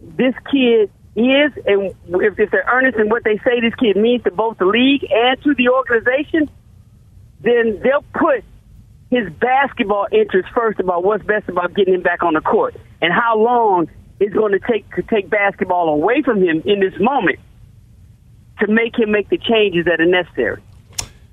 this 0.00 0.34
kid 0.50 0.90
is, 1.16 1.52
and 1.66 1.94
if, 2.08 2.38
if 2.38 2.50
they're 2.50 2.66
earnest 2.66 2.98
in 2.98 3.08
what 3.08 3.24
they 3.24 3.38
say 3.38 3.60
this 3.60 3.74
kid 3.74 3.96
means 3.96 4.24
to 4.24 4.30
both 4.30 4.58
the 4.58 4.64
league 4.64 5.06
and 5.10 5.40
to 5.42 5.54
the 5.54 5.68
organization, 5.68 6.48
then 7.40 7.78
they'll 7.82 8.04
put 8.14 8.42
his 9.10 9.30
basketball 9.34 10.06
interest 10.10 10.48
first 10.54 10.80
about 10.80 11.04
what's 11.04 11.24
best 11.24 11.48
about 11.48 11.74
getting 11.74 11.94
him 11.94 12.02
back 12.02 12.22
on 12.22 12.34
the 12.34 12.40
court 12.40 12.74
and 13.00 13.12
how 13.12 13.38
long 13.38 13.88
it's 14.20 14.34
going 14.34 14.52
to 14.52 14.60
take 14.60 14.88
to 14.94 15.02
take 15.02 15.28
basketball 15.28 15.88
away 15.88 16.22
from 16.22 16.42
him 16.42 16.62
in 16.64 16.80
this 16.80 16.94
moment 16.98 17.38
to 18.60 18.68
make 18.68 18.98
him 18.98 19.10
make 19.10 19.28
the 19.28 19.38
changes 19.38 19.86
that 19.86 20.00
are 20.00 20.06
necessary. 20.06 20.62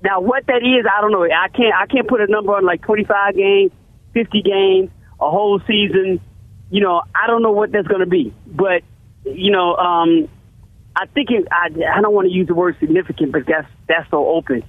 Now, 0.02 0.20
what 0.20 0.46
that 0.46 0.62
is, 0.62 0.84
I 0.90 1.00
don't 1.00 1.12
know. 1.12 1.24
I 1.24 1.48
can't. 1.48 1.74
I 1.74 1.86
can't 1.86 2.08
put 2.08 2.20
a 2.20 2.26
number 2.26 2.54
on 2.54 2.64
like 2.64 2.82
25 2.82 3.36
games, 3.36 3.72
50 4.14 4.42
games, 4.42 4.90
a 5.20 5.30
whole 5.30 5.60
season. 5.66 6.20
You 6.70 6.80
know, 6.80 7.02
I 7.14 7.26
don't 7.28 7.42
know 7.42 7.52
what 7.52 7.70
that's 7.70 7.86
going 7.86 8.00
to 8.00 8.06
be. 8.06 8.34
But 8.46 8.82
you 9.24 9.52
know, 9.52 9.76
um, 9.76 10.28
I 10.96 11.06
think 11.06 11.30
it, 11.30 11.46
I. 11.52 11.66
I 11.96 12.00
don't 12.00 12.14
want 12.14 12.26
to 12.26 12.34
use 12.34 12.48
the 12.48 12.54
word 12.54 12.76
significant, 12.80 13.30
but 13.32 13.46
that's 13.46 13.68
that's 13.86 14.10
so 14.10 14.26
open. 14.26 14.64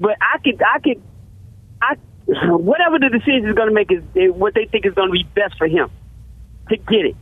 But 0.00 0.16
I 0.22 0.38
could. 0.38 0.62
I 0.62 0.78
could. 0.78 1.02
I 1.82 1.96
whatever 2.28 2.98
the 2.98 3.08
decision 3.08 3.48
is 3.48 3.54
going 3.54 3.68
to 3.68 3.74
make 3.74 3.90
is 3.90 4.02
what 4.32 4.54
they 4.54 4.66
think 4.66 4.86
is 4.86 4.94
going 4.94 5.08
to 5.08 5.12
be 5.12 5.24
best 5.34 5.56
for 5.56 5.66
him 5.66 5.90
to 6.68 6.76
get 6.76 7.06
it, 7.06 7.16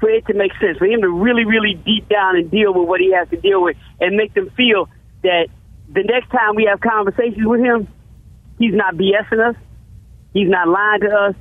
for 0.00 0.08
it 0.10 0.26
to 0.26 0.34
make 0.34 0.52
sense, 0.60 0.78
for 0.78 0.86
him 0.86 1.00
to 1.02 1.08
really, 1.08 1.44
really 1.44 1.74
deep 1.74 2.08
down 2.08 2.36
and 2.36 2.50
deal 2.50 2.72
with 2.72 2.88
what 2.88 3.00
he 3.00 3.12
has 3.12 3.28
to 3.30 3.36
deal 3.36 3.62
with, 3.62 3.76
and 4.00 4.16
make 4.16 4.34
them 4.34 4.50
feel 4.56 4.88
that 5.22 5.48
the 5.92 6.02
next 6.02 6.30
time 6.30 6.54
we 6.54 6.64
have 6.64 6.80
conversations 6.80 7.46
with 7.46 7.60
him, 7.60 7.88
he's 8.58 8.74
not 8.74 8.94
BSing 8.94 9.50
us, 9.50 9.56
he's 10.32 10.48
not 10.48 10.68
lying 10.68 11.00
to 11.00 11.10
us, 11.10 11.34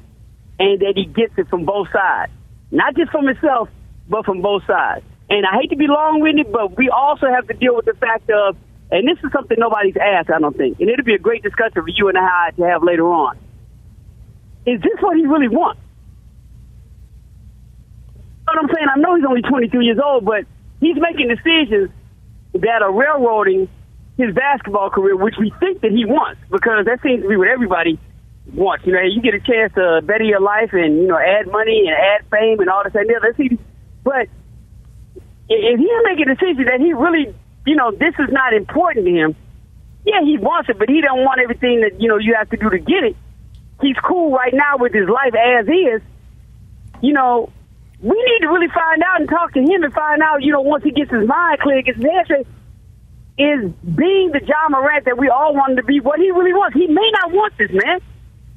and 0.59 0.79
that 0.81 0.93
he 0.95 1.05
gets 1.05 1.33
it 1.37 1.47
from 1.49 1.65
both 1.65 1.87
sides. 1.91 2.31
Not 2.71 2.95
just 2.95 3.11
from 3.11 3.27
himself, 3.27 3.69
but 4.09 4.25
from 4.25 4.41
both 4.41 4.65
sides. 4.65 5.05
And 5.29 5.45
I 5.45 5.59
hate 5.59 5.69
to 5.69 5.75
be 5.75 5.87
long 5.87 6.21
winded, 6.21 6.51
but 6.51 6.77
we 6.77 6.89
also 6.89 7.27
have 7.27 7.47
to 7.47 7.53
deal 7.53 7.75
with 7.75 7.85
the 7.85 7.93
fact 7.93 8.29
of, 8.29 8.55
and 8.89 9.07
this 9.07 9.17
is 9.23 9.31
something 9.33 9.57
nobody's 9.59 9.97
asked, 9.97 10.29
I 10.29 10.39
don't 10.39 10.55
think, 10.55 10.79
and 10.79 10.89
it'll 10.89 11.05
be 11.05 11.13
a 11.13 11.19
great 11.19 11.43
discussion 11.43 11.83
for 11.83 11.89
you 11.89 12.07
and 12.07 12.17
I 12.17 12.51
to 12.55 12.63
have 12.63 12.81
later 12.83 13.05
on. 13.05 13.37
Is 14.65 14.81
this 14.81 14.99
what 15.01 15.17
he 15.17 15.25
really 15.25 15.49
wants? 15.49 15.81
You 18.47 18.55
know 18.55 18.61
what 18.61 18.69
I'm 18.69 18.75
saying? 18.75 18.86
I 18.97 18.99
know 18.99 19.15
he's 19.15 19.25
only 19.25 19.41
22 19.43 19.79
years 19.81 19.99
old, 20.03 20.25
but 20.25 20.45
he's 20.81 20.97
making 20.97 21.27
decisions 21.29 21.91
that 22.53 22.81
are 22.81 22.91
railroading 22.91 23.69
his 24.17 24.33
basketball 24.33 24.89
career, 24.89 25.15
which 25.15 25.35
we 25.39 25.53
think 25.59 25.81
that 25.81 25.91
he 25.91 26.05
wants, 26.05 26.41
because 26.49 26.85
that 26.85 27.01
seems 27.03 27.21
to 27.21 27.29
be 27.29 27.37
what 27.37 27.47
everybody 27.47 27.99
wants. 28.53 28.87
You 28.87 28.93
know, 28.93 29.01
you 29.01 29.21
get 29.21 29.35
a 29.35 29.39
chance 29.39 29.73
to 29.75 30.01
better 30.03 30.23
your 30.23 30.41
life 30.41 30.73
and 30.73 30.97
you 30.97 31.07
know 31.07 31.17
add 31.17 31.45
money 31.45 31.85
and 31.85 31.93
add 31.93 32.25
fame 32.31 32.59
and 32.59 32.69
all 32.69 32.83
this 32.83 32.95
and 32.95 33.07
that. 33.07 33.21
That's 33.21 33.61
But 34.03 34.29
if 35.47 35.79
he's 35.79 36.01
making 36.03 36.29
a 36.29 36.35
decision 36.35 36.65
that 36.65 36.79
he 36.79 36.93
really, 36.93 37.35
you 37.67 37.75
know, 37.75 37.91
this 37.91 38.15
is 38.17 38.33
not 38.33 38.53
important 38.53 39.05
to 39.05 39.11
him, 39.11 39.35
yeah, 40.05 40.21
he 40.23 40.39
wants 40.39 40.69
it, 40.69 40.79
but 40.79 40.89
he 40.89 41.01
don't 41.01 41.21
want 41.21 41.39
everything 41.39 41.81
that 41.81 42.01
you 42.01 42.09
know 42.09 42.17
you 42.17 42.33
have 42.33 42.49
to 42.49 42.57
do 42.57 42.71
to 42.71 42.79
get 42.79 43.03
it. 43.03 43.15
He's 43.79 43.97
cool 44.03 44.31
right 44.31 44.53
now 44.55 44.77
with 44.77 44.93
his 44.93 45.07
life 45.07 45.35
as 45.35 45.67
is. 45.67 46.01
You 46.99 47.13
know, 47.13 47.51
we 48.01 48.15
need 48.15 48.39
to 48.41 48.47
really 48.47 48.67
find 48.67 49.01
out 49.03 49.19
and 49.19 49.29
talk 49.29 49.53
to 49.53 49.59
him 49.59 49.83
and 49.83 49.93
find 49.93 50.21
out, 50.21 50.43
you 50.43 50.51
know, 50.51 50.61
once 50.61 50.83
he 50.83 50.91
gets 50.91 51.11
his 51.11 51.27
mind 51.27 51.59
clear, 51.59 51.81
gets 51.81 51.97
his 51.97 52.05
head 52.05 52.45
is 53.37 53.71
being 53.95 54.31
the 54.31 54.41
Ja 54.43 54.69
Morant 54.69 55.05
that 55.05 55.17
we 55.17 55.29
all 55.29 55.53
want 55.53 55.71
him 55.71 55.77
to 55.77 55.83
be 55.83 55.99
what 55.99 56.19
he 56.19 56.31
really 56.31 56.53
wants. 56.53 56.75
He 56.75 56.87
may 56.87 57.09
not 57.21 57.31
want 57.31 57.53
this, 57.57 57.69
man. 57.71 57.99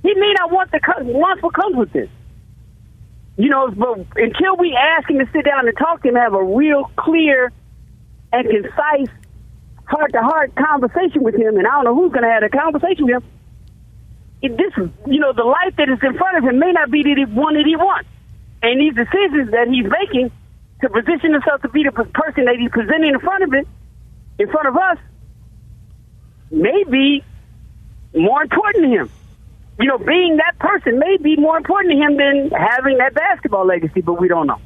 He 0.02 0.14
may 0.14 0.32
not 0.38 0.50
want 0.50 0.70
the 0.72 0.80
want 1.04 1.42
what 1.42 1.54
comes 1.54 1.76
with 1.76 1.92
this. 1.92 2.08
You 3.36 3.50
know, 3.50 3.70
but 3.70 4.06
until 4.16 4.56
we 4.58 4.74
ask 4.74 5.08
him 5.08 5.18
to 5.18 5.28
sit 5.32 5.44
down 5.44 5.68
and 5.68 5.76
talk 5.76 6.02
to 6.02 6.08
him, 6.08 6.14
have 6.14 6.34
a 6.34 6.42
real 6.42 6.90
clear 6.96 7.52
and 8.32 8.48
concise, 8.48 9.14
heart 9.84 10.12
to 10.12 10.20
heart 10.20 10.54
conversation 10.54 11.22
with 11.22 11.34
him, 11.34 11.56
and 11.58 11.66
I 11.66 11.70
don't 11.70 11.84
know 11.84 11.94
who's 11.94 12.12
going 12.12 12.24
to 12.24 12.30
have 12.30 12.42
a 12.42 12.48
conversation 12.48 13.04
with 13.04 13.16
him. 13.16 13.24
It, 14.42 14.56
this, 14.56 14.72
you 15.06 15.20
know, 15.20 15.34
the 15.34 15.44
life 15.44 15.76
that 15.76 15.88
is 15.90 15.98
in 16.02 16.16
front 16.16 16.38
of 16.38 16.44
him 16.44 16.58
may 16.58 16.72
not 16.72 16.90
be 16.90 17.02
the 17.02 17.26
one 17.26 17.54
that 17.54 17.66
he 17.66 17.76
wants, 17.76 18.08
and 18.62 18.80
these 18.80 18.94
decisions 18.94 19.50
that 19.52 19.68
he's 19.68 19.86
making 19.86 20.30
to 20.82 20.88
position 20.88 21.32
himself 21.32 21.62
to 21.62 21.68
be 21.68 21.84
the 21.84 21.92
person 21.92 22.44
that 22.44 22.56
he's 22.58 22.70
presenting 22.70 23.12
in 23.12 23.20
front 23.20 23.44
of 23.44 23.52
it 23.54 23.66
in 24.38 24.48
front 24.48 24.68
of 24.68 24.76
us 24.76 24.98
may 26.50 26.84
be 26.90 27.22
more 28.14 28.42
important 28.42 28.84
to 28.84 28.90
him. 28.90 29.10
You 29.78 29.86
know, 29.86 29.98
being 29.98 30.36
that 30.36 30.58
person 30.58 30.98
may 30.98 31.16
be 31.18 31.36
more 31.36 31.56
important 31.56 31.92
to 31.92 31.98
him 31.98 32.16
than 32.16 32.50
having 32.50 32.98
that 32.98 33.14
basketball 33.14 33.66
legacy, 33.66 34.00
but 34.00 34.20
we 34.20 34.28
don't 34.28 34.46
know. 34.46 34.60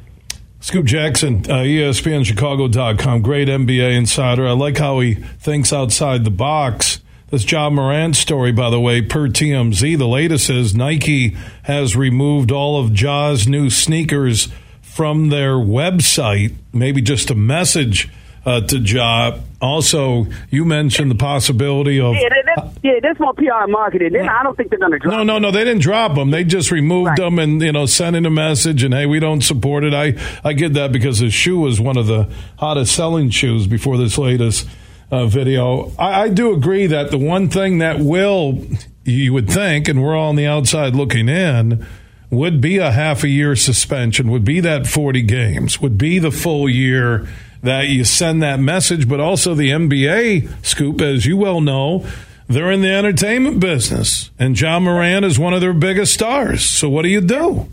Scoop 0.60 0.86
Jackson, 0.86 1.44
uh, 1.50 1.58
ESPNChicago.com, 1.58 3.20
great 3.20 3.48
NBA 3.48 3.96
insider. 3.96 4.46
I 4.46 4.52
like 4.52 4.78
how 4.78 5.00
he 5.00 5.14
thinks 5.14 5.72
outside 5.72 6.24
the 6.24 6.30
box. 6.30 7.00
This 7.34 7.50
Ja 7.50 7.68
Morant 7.68 8.14
story, 8.14 8.52
by 8.52 8.70
the 8.70 8.78
way, 8.78 9.02
per 9.02 9.26
TMZ, 9.26 9.98
the 9.98 10.06
latest 10.06 10.48
is 10.50 10.72
Nike 10.72 11.36
has 11.64 11.96
removed 11.96 12.52
all 12.52 12.78
of 12.78 12.92
Ja's 12.92 13.48
new 13.48 13.70
sneakers 13.70 14.52
from 14.82 15.30
their 15.30 15.54
website. 15.54 16.54
Maybe 16.72 17.02
just 17.02 17.32
a 17.32 17.34
message 17.34 18.08
uh, 18.46 18.60
to 18.60 18.78
Ja. 18.78 19.38
Also, 19.60 20.28
you 20.50 20.64
mentioned 20.64 21.10
the 21.10 21.16
possibility 21.16 21.98
of. 21.98 22.14
Yeah, 22.14 22.28
that's, 22.54 22.78
yeah, 22.84 23.00
that's 23.02 23.18
more 23.18 23.34
PR 23.34 23.66
marketing. 23.66 24.14
I 24.16 24.44
don't 24.44 24.56
think 24.56 24.70
they're 24.70 24.78
going 24.78 24.92
to 24.92 25.00
drop. 25.00 25.14
No, 25.14 25.24
no, 25.24 25.40
no. 25.40 25.50
They 25.50 25.64
didn't 25.64 25.82
drop 25.82 26.14
them. 26.14 26.30
They 26.30 26.44
just 26.44 26.70
removed 26.70 27.08
right. 27.08 27.18
them 27.18 27.40
and 27.40 27.60
you 27.60 27.72
know 27.72 27.86
sending 27.86 28.26
a 28.26 28.30
message 28.30 28.84
and 28.84 28.94
hey, 28.94 29.06
we 29.06 29.18
don't 29.18 29.40
support 29.40 29.82
it. 29.82 29.92
I 29.92 30.14
I 30.44 30.52
get 30.52 30.74
that 30.74 30.92
because 30.92 31.18
his 31.18 31.34
shoe 31.34 31.58
was 31.58 31.80
one 31.80 31.96
of 31.96 32.06
the 32.06 32.28
hottest 32.58 32.94
selling 32.94 33.30
shoes 33.30 33.66
before 33.66 33.98
this 33.98 34.18
latest 34.18 34.68
uh, 35.14 35.26
video. 35.26 35.92
I, 35.99 36.23
I 36.23 36.28
do 36.28 36.52
agree 36.52 36.87
that 36.88 37.11
the 37.11 37.18
one 37.18 37.49
thing 37.49 37.78
that 37.78 38.00
will 38.00 38.61
you 39.04 39.33
would 39.33 39.49
think, 39.49 39.88
and 39.88 40.02
we're 40.02 40.16
all 40.16 40.30
on 40.30 40.37
the 40.37 40.47
outside 40.47 40.94
looking 40.94 41.28
in 41.28 41.87
would 42.30 42.61
be 42.61 42.78
a 42.78 42.90
half 42.90 43.23
a 43.23 43.28
year 43.28 43.54
suspension, 43.54 44.30
would 44.30 44.44
be 44.44 44.61
that 44.61 44.87
40 44.87 45.23
games, 45.23 45.80
would 45.80 45.97
be 45.97 46.18
the 46.18 46.33
full 46.33 46.68
year 46.68 47.28
that 47.62 47.88
you 47.88 48.04
send 48.04 48.42
that 48.42 48.59
message, 48.59 49.09
but 49.09 49.21
also 49.21 49.54
the 49.54 49.71
NBA 49.71 50.64
scoop, 50.64 51.00
as 51.00 51.26
you 51.26 51.37
well 51.37 51.61
know, 51.61 52.04
they're 52.49 52.73
in 52.73 52.83
the 52.83 52.90
entertainment 52.90 53.61
business, 53.61 54.30
and 54.38 54.59
Ja 54.61 54.78
Morant 54.80 55.25
is 55.25 55.38
one 55.38 55.54
of 55.54 55.61
their 55.61 55.73
biggest 55.73 56.12
stars. 56.12 56.64
So 56.64 56.90
what 56.90 57.02
do 57.02 57.09
you 57.09 57.21
do? 57.21 57.68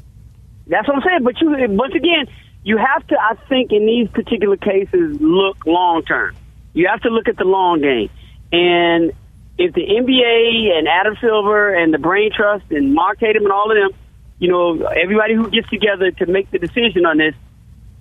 That's 0.67 0.87
what 0.87 0.97
I'm 0.97 1.03
saying. 1.05 1.23
But 1.23 1.41
you, 1.41 1.49
once 1.71 1.93
again, 1.93 2.27
you 2.63 2.77
have 2.77 3.05
to, 3.07 3.17
I 3.19 3.35
think, 3.49 3.71
in 3.73 3.85
these 3.85 4.07
particular 4.09 4.55
cases, 4.55 5.19
look 5.19 5.65
long 5.65 6.03
term. 6.03 6.35
You 6.73 6.87
have 6.89 7.01
to 7.01 7.09
look 7.09 7.27
at 7.27 7.37
the 7.37 7.43
long 7.43 7.81
game, 7.81 8.09
and 8.51 9.11
if 9.57 9.73
the 9.73 9.81
NBA 9.81 10.77
and 10.77 10.87
Adam 10.87 11.15
Silver 11.21 11.73
and 11.73 11.93
the 11.93 11.99
Brain 11.99 12.31
Trust 12.35 12.65
and 12.71 12.93
Mark 12.93 13.19
Tatum 13.19 13.43
and 13.43 13.51
all 13.51 13.71
of 13.71 13.77
them 13.77 13.99
you 14.41 14.47
know, 14.47 14.87
everybody 14.87 15.35
who 15.35 15.51
gets 15.51 15.69
together 15.69 16.09
to 16.09 16.25
make 16.25 16.49
the 16.49 16.57
decision 16.57 17.05
on 17.05 17.19
this 17.19 17.35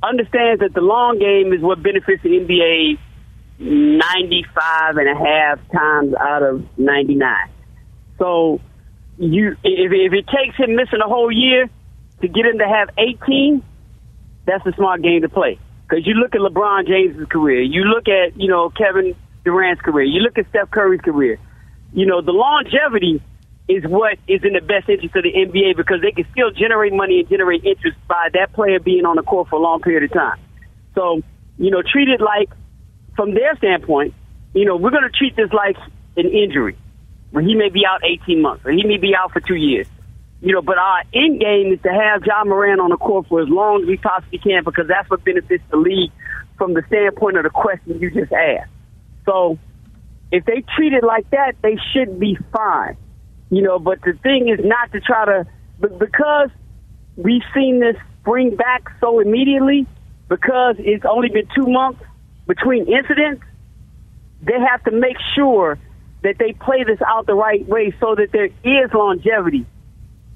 understands 0.02 0.60
that 0.60 0.72
the 0.72 0.80
long 0.80 1.18
game 1.18 1.52
is 1.52 1.60
what 1.60 1.82
benefits 1.82 2.22
the 2.22 2.30
NBA 2.30 2.98
95 3.58 4.96
and 4.96 5.08
a 5.10 5.14
half 5.14 5.58
times 5.70 6.14
out 6.14 6.42
of 6.42 6.66
99. 6.78 7.36
So 8.18 8.58
you, 9.18 9.50
if, 9.62 9.92
if 9.92 10.12
it 10.14 10.26
takes 10.28 10.56
him 10.56 10.76
missing 10.76 11.00
a 11.04 11.08
whole 11.08 11.30
year 11.30 11.68
to 12.22 12.28
get 12.28 12.46
him 12.46 12.58
to 12.58 12.66
have 12.66 12.88
18, 12.96 13.62
that's 14.46 14.64
a 14.64 14.72
smart 14.72 15.02
game 15.02 15.20
to 15.20 15.28
play. 15.28 15.58
Because 15.90 16.06
you 16.06 16.14
look 16.14 16.37
at 16.37 16.40
LeBron 16.40 16.87
James's 16.87 17.26
career, 17.28 17.62
you 17.62 17.82
look 17.82 18.06
at 18.06 18.40
you 18.40 18.49
know 18.49 18.70
Kevin 18.70 19.16
Durant's 19.44 19.82
career, 19.82 20.04
you 20.04 20.20
look 20.20 20.38
at 20.38 20.49
Steph 20.50 20.70
Curry's 20.70 21.00
career. 21.00 21.38
You 21.92 22.06
know 22.06 22.23
the 22.23 22.30
longevity 22.30 23.20
is 23.68 23.85
what 23.85 24.18
is 24.28 24.42
in 24.44 24.52
the 24.52 24.61
best 24.61 24.88
interest 24.88 25.16
of 25.16 25.25
the 25.25 25.32
NBA 25.32 25.76
because 25.76 26.00
they 26.00 26.12
can 26.12 26.30
still 26.30 26.52
generate 26.52 26.92
money 26.92 27.20
and 27.20 27.28
generate 27.28 27.64
interest 27.64 27.99
by 28.06 28.28
that 28.35 28.52
player 28.52 28.78
being 28.78 29.04
on 29.04 29.16
the 29.16 29.23
court 29.23 29.49
for 29.49 29.56
a 29.56 29.62
long 29.62 29.80
period 29.80 30.04
of 30.04 30.12
time. 30.12 30.38
So 30.94 31.23
you 31.59 31.70
know, 31.70 31.82
treat 31.82 32.09
it 32.09 32.20
like 32.20 32.50
from 33.16 33.35
their 33.35 33.56
standpoint, 33.56 34.14
you 34.54 34.64
know, 34.64 34.76
we're 34.76 34.90
going 34.90 35.02
to 35.02 35.11
treat 35.11 35.35
this 35.35 35.52
like 35.52 35.76
an 36.16 36.26
injury 36.26 36.78
where 37.32 37.42
he 37.42 37.56
may 37.56 37.68
be 37.68 37.85
out 37.85 38.02
18 38.04 38.40
months 38.40 38.64
or 38.64 38.70
he 38.70 38.85
may 38.85 38.97
be 38.97 39.14
out 39.16 39.32
for 39.32 39.40
two 39.40 39.56
years. 39.56 39.88
You 40.42 40.54
know, 40.54 40.62
but 40.62 40.78
our 40.78 41.02
end 41.12 41.40
game 41.40 41.73
is 41.73 41.82
to 41.82 41.90
have 41.92 42.25
Ja 42.25 42.44
Morant 42.44 42.80
on 42.80 42.90
the 42.90 42.97
court 42.97 43.26
for 43.28 43.42
as 43.42 43.49
long 43.49 43.82
as 43.82 43.88
we 43.88 43.99
possibly 43.99 44.38
can 44.38 44.64
because 44.64 44.87
that's 44.88 45.09
what 45.11 45.23
benefits 45.23 45.62
the 45.70 45.76
league 45.76 46.11
from 46.56 46.73
the 46.73 46.82
standpoint 46.87 47.37
of 47.37 47.44
the 47.44 47.50
question 47.50 48.00
you 48.00 48.11
just 48.11 48.32
asked. 48.32 48.70
So 49.26 49.59
if 50.32 50.47
they 50.47 50.64
treat 50.76 50.94
it 50.94 51.04
like 51.04 51.28
that, 51.30 51.56
they 51.62 51.76
should 51.92 52.18
be 52.18 52.38
fine. 52.52 52.97
You 53.50 53.62
know, 53.62 53.78
but 53.78 54.00
the 54.00 54.14
thing 54.23 54.49
is 54.49 54.64
not 54.64 54.92
to 54.92 55.00
try 55.00 55.26
to, 55.26 55.47
but 55.78 55.99
because 55.99 56.49
we've 57.16 57.42
seen 57.54 57.80
this 57.80 57.97
spring 58.20 58.56
back 58.56 58.90
so 59.00 59.20
immediately, 59.20 59.87
because 60.28 60.76
it's 60.78 61.04
only 61.04 61.28
been 61.28 61.49
two 61.54 61.66
months 61.66 62.02
between 62.47 62.87
incidents, 62.87 63.42
they 64.40 64.59
have 64.59 64.82
to 64.85 64.90
make 64.90 65.16
sure 65.35 65.78
that 66.23 66.37
they 66.38 66.52
play 66.52 66.85
this 66.85 67.00
out 67.06 67.26
the 67.26 67.35
right 67.35 67.66
way 67.66 67.94
so 68.00 68.14
that 68.14 68.32
there 68.32 68.49
is 68.64 68.90
longevity 68.94 69.66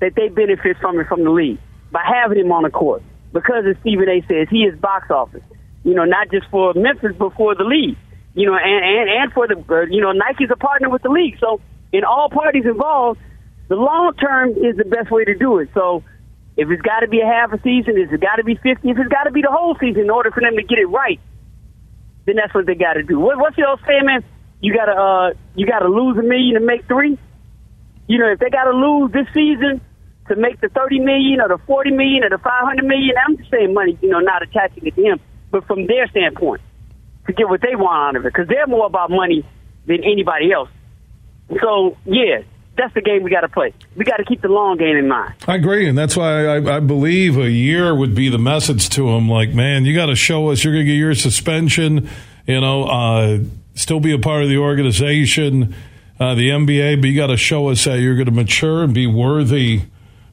that 0.00 0.14
they 0.16 0.28
benefit 0.28 0.76
from 0.80 0.98
it 1.00 1.06
from 1.06 1.24
the 1.24 1.30
league 1.30 1.58
by 1.90 2.02
having 2.04 2.38
him 2.38 2.52
on 2.52 2.64
the 2.64 2.70
court. 2.70 3.02
Because 3.32 3.64
as 3.68 3.76
Stephen 3.80 4.08
A 4.08 4.20
says, 4.28 4.48
he 4.50 4.64
is 4.64 4.78
box 4.78 5.10
office. 5.10 5.42
You 5.82 5.94
know, 5.94 6.04
not 6.04 6.30
just 6.30 6.46
for 6.50 6.72
Memphis, 6.74 7.12
but 7.18 7.34
for 7.34 7.54
the 7.54 7.64
league. 7.64 7.96
You 8.34 8.46
know, 8.46 8.56
and 8.56 8.84
and, 8.84 9.08
and 9.10 9.32
for 9.32 9.46
the 9.46 9.58
uh, 9.58 9.86
you 9.90 10.00
know 10.00 10.12
Nike's 10.12 10.50
a 10.50 10.56
partner 10.56 10.88
with 10.88 11.02
the 11.02 11.10
league. 11.10 11.36
So 11.38 11.60
in 11.92 12.04
all 12.04 12.28
parties 12.30 12.64
involved, 12.64 13.20
the 13.68 13.76
long 13.76 14.14
term 14.14 14.50
is 14.50 14.76
the 14.76 14.84
best 14.84 15.10
way 15.10 15.24
to 15.24 15.34
do 15.34 15.58
it. 15.58 15.68
So 15.74 16.02
if 16.56 16.68
it's 16.70 16.82
got 16.82 17.00
to 17.00 17.08
be 17.08 17.20
a 17.20 17.26
half 17.26 17.52
a 17.52 17.60
season, 17.62 17.94
if 17.96 18.12
it's 18.12 18.22
got 18.22 18.36
to 18.36 18.44
be 18.44 18.54
fifty, 18.56 18.90
if 18.90 18.98
it's 18.98 19.08
got 19.08 19.24
to 19.24 19.30
be 19.30 19.42
the 19.42 19.50
whole 19.50 19.76
season 19.78 20.02
in 20.02 20.10
order 20.10 20.30
for 20.30 20.40
them 20.40 20.56
to 20.56 20.62
get 20.62 20.78
it 20.78 20.86
right, 20.86 21.20
then 22.26 22.36
that's 22.36 22.54
what 22.54 22.66
they 22.66 22.74
got 22.74 22.94
to 22.94 23.02
do. 23.02 23.20
What, 23.20 23.38
what's 23.38 23.56
the 23.56 23.66
old 23.68 23.80
saying, 23.86 24.06
man? 24.06 24.24
You 24.60 24.74
gotta 24.74 24.92
uh, 24.92 25.30
you 25.54 25.66
gotta 25.66 25.88
lose 25.88 26.16
a 26.16 26.22
million 26.22 26.54
to 26.54 26.60
make 26.60 26.86
three. 26.86 27.18
You 28.06 28.18
know, 28.18 28.30
if 28.32 28.38
they 28.38 28.50
gotta 28.50 28.76
lose 28.76 29.12
this 29.12 29.26
season 29.34 29.80
to 30.28 30.36
make 30.36 30.60
the 30.60 30.68
30 30.68 31.00
million 31.00 31.40
or 31.40 31.48
the 31.48 31.58
40 31.66 31.90
million 31.90 32.24
or 32.24 32.30
the 32.30 32.38
500 32.38 32.84
million, 32.84 33.14
I'm 33.26 33.36
just 33.36 33.50
saying 33.50 33.74
money, 33.74 33.98
you 34.00 34.10
know, 34.10 34.20
not 34.20 34.42
attaching 34.42 34.86
it 34.86 34.94
to 34.94 35.02
him, 35.02 35.20
but 35.50 35.66
from 35.66 35.86
their 35.86 36.06
standpoint, 36.08 36.60
to 37.26 37.32
get 37.32 37.48
what 37.48 37.60
they 37.60 37.74
want 37.76 38.16
out 38.16 38.20
of 38.20 38.26
it, 38.26 38.32
because 38.32 38.48
they're 38.48 38.66
more 38.66 38.86
about 38.86 39.10
money 39.10 39.44
than 39.86 40.04
anybody 40.04 40.52
else. 40.52 40.68
So, 41.60 41.96
yeah, 42.04 42.42
that's 42.76 42.92
the 42.94 43.02
game 43.02 43.22
we 43.22 43.30
got 43.30 43.42
to 43.42 43.48
play. 43.48 43.72
We 43.96 44.04
got 44.04 44.16
to 44.16 44.24
keep 44.24 44.42
the 44.42 44.48
long 44.48 44.78
game 44.78 44.96
in 44.96 45.08
mind. 45.08 45.34
I 45.46 45.54
agree, 45.56 45.88
and 45.88 45.96
that's 45.96 46.16
why 46.16 46.46
I, 46.46 46.76
I 46.76 46.80
believe 46.80 47.38
a 47.38 47.50
year 47.50 47.94
would 47.94 48.14
be 48.14 48.28
the 48.28 48.38
message 48.38 48.88
to 48.90 49.08
him. 49.10 49.28
Like, 49.28 49.50
man, 49.50 49.84
you 49.84 49.94
got 49.94 50.06
to 50.06 50.16
show 50.16 50.50
us 50.50 50.64
you're 50.64 50.72
going 50.72 50.86
to 50.86 50.92
get 50.92 50.98
your 50.98 51.14
suspension. 51.14 52.08
You 52.46 52.60
know, 52.60 52.84
uh, 52.84 53.38
still 53.74 54.00
be 54.00 54.12
a 54.12 54.18
part 54.18 54.42
of 54.42 54.48
the 54.48 54.58
organization, 54.58 55.74
uh, 56.20 56.34
the 56.34 56.48
NBA, 56.50 57.00
but 57.00 57.08
you 57.08 57.16
got 57.16 57.28
to 57.28 57.36
show 57.36 57.68
us 57.68 57.84
that 57.84 57.98
you're 57.98 58.14
going 58.14 58.26
to 58.26 58.32
mature 58.32 58.82
and 58.82 58.94
be 58.94 59.06
worthy 59.06 59.82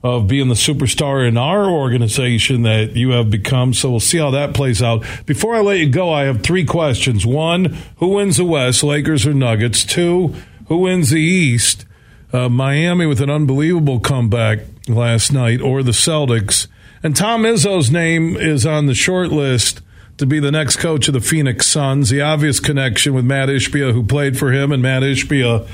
of 0.04 0.28
being 0.28 0.48
the 0.48 0.56
superstar 0.56 1.28
in 1.28 1.38
our 1.38 1.70
organization 1.70 2.63
that 2.63 2.96
you 2.96 3.12
have 3.12 3.30
become. 3.30 3.74
So 3.74 3.91
we'll 3.91 4.00
see 4.00 4.17
how 4.17 4.32
that 4.32 4.54
plays 4.54 4.82
out. 4.82 5.06
Before 5.26 5.56
I 5.56 5.62
let 5.62 5.78
you 5.78 5.89
go, 5.89 6.12
I 6.12 6.24
have 6.24 6.41
three 6.41 6.65
questions. 6.65 7.26
One, 7.26 7.78
who 7.98 8.10
wins 8.10 8.38
the 8.38 8.46
West, 8.46 8.84
Lakers 8.84 9.28
or 9.28 9.34
Nuggets? 9.34 9.86
Two, 9.86 10.36
who 10.67 10.78
wins 10.80 11.12
the 11.12 11.22
East? 11.22 11.86
Uh, 12.34 12.50
Miami 12.50 13.06
with 13.06 13.22
an 13.22 13.30
unbelievable 13.30 14.00
comeback 14.00 14.60
last 14.88 15.32
night, 15.32 15.62
or 15.62 15.84
the 15.84 15.91
Celtics. 15.91 16.67
And 17.04 17.15
Tom 17.15 17.44
Izzo's 17.44 17.91
name 17.91 18.38
is 18.38 18.65
on 18.65 18.86
the 18.86 18.96
short 18.96 19.30
list 19.30 19.82
to 20.17 20.26
be 20.26 20.39
the 20.39 20.52
next 20.52 20.78
coach 20.78 21.08
of 21.08 21.13
the 21.13 21.21
Phoenix 21.21 21.67
Suns. 21.67 22.10
The 22.10 22.21
obvious 22.21 22.60
connection 22.60 23.13
with 23.13 23.26
Matt 23.26 23.50
Ishbia, 23.50 23.93
who 23.93 24.04
played 24.04 24.38
for 24.38 24.52
him, 24.52 24.71
and 24.71 24.82
Matt 24.82 25.04
Ishbia, 25.04 25.67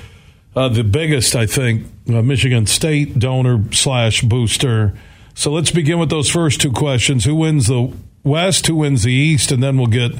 uh, 0.55 0.69
the 0.69 0.83
biggest, 0.83 1.35
I 1.35 1.45
think, 1.45 1.85
uh, 2.09 2.21
Michigan 2.21 2.65
State 2.65 3.19
donor 3.19 3.63
slash 3.71 4.21
booster. 4.21 4.93
So 5.33 5.51
let's 5.51 5.71
begin 5.71 5.99
with 5.99 6.09
those 6.09 6.29
first 6.29 6.61
two 6.61 6.71
questions. 6.71 7.25
Who 7.25 7.35
wins 7.35 7.67
the 7.67 7.93
West? 8.23 8.67
Who 8.67 8.77
wins 8.77 9.03
the 9.03 9.13
East? 9.13 9.51
And 9.51 9.61
then 9.61 9.77
we'll 9.77 9.87
get 9.87 10.11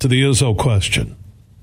to 0.00 0.08
the 0.08 0.22
Izzo 0.22 0.56
question. 0.58 1.16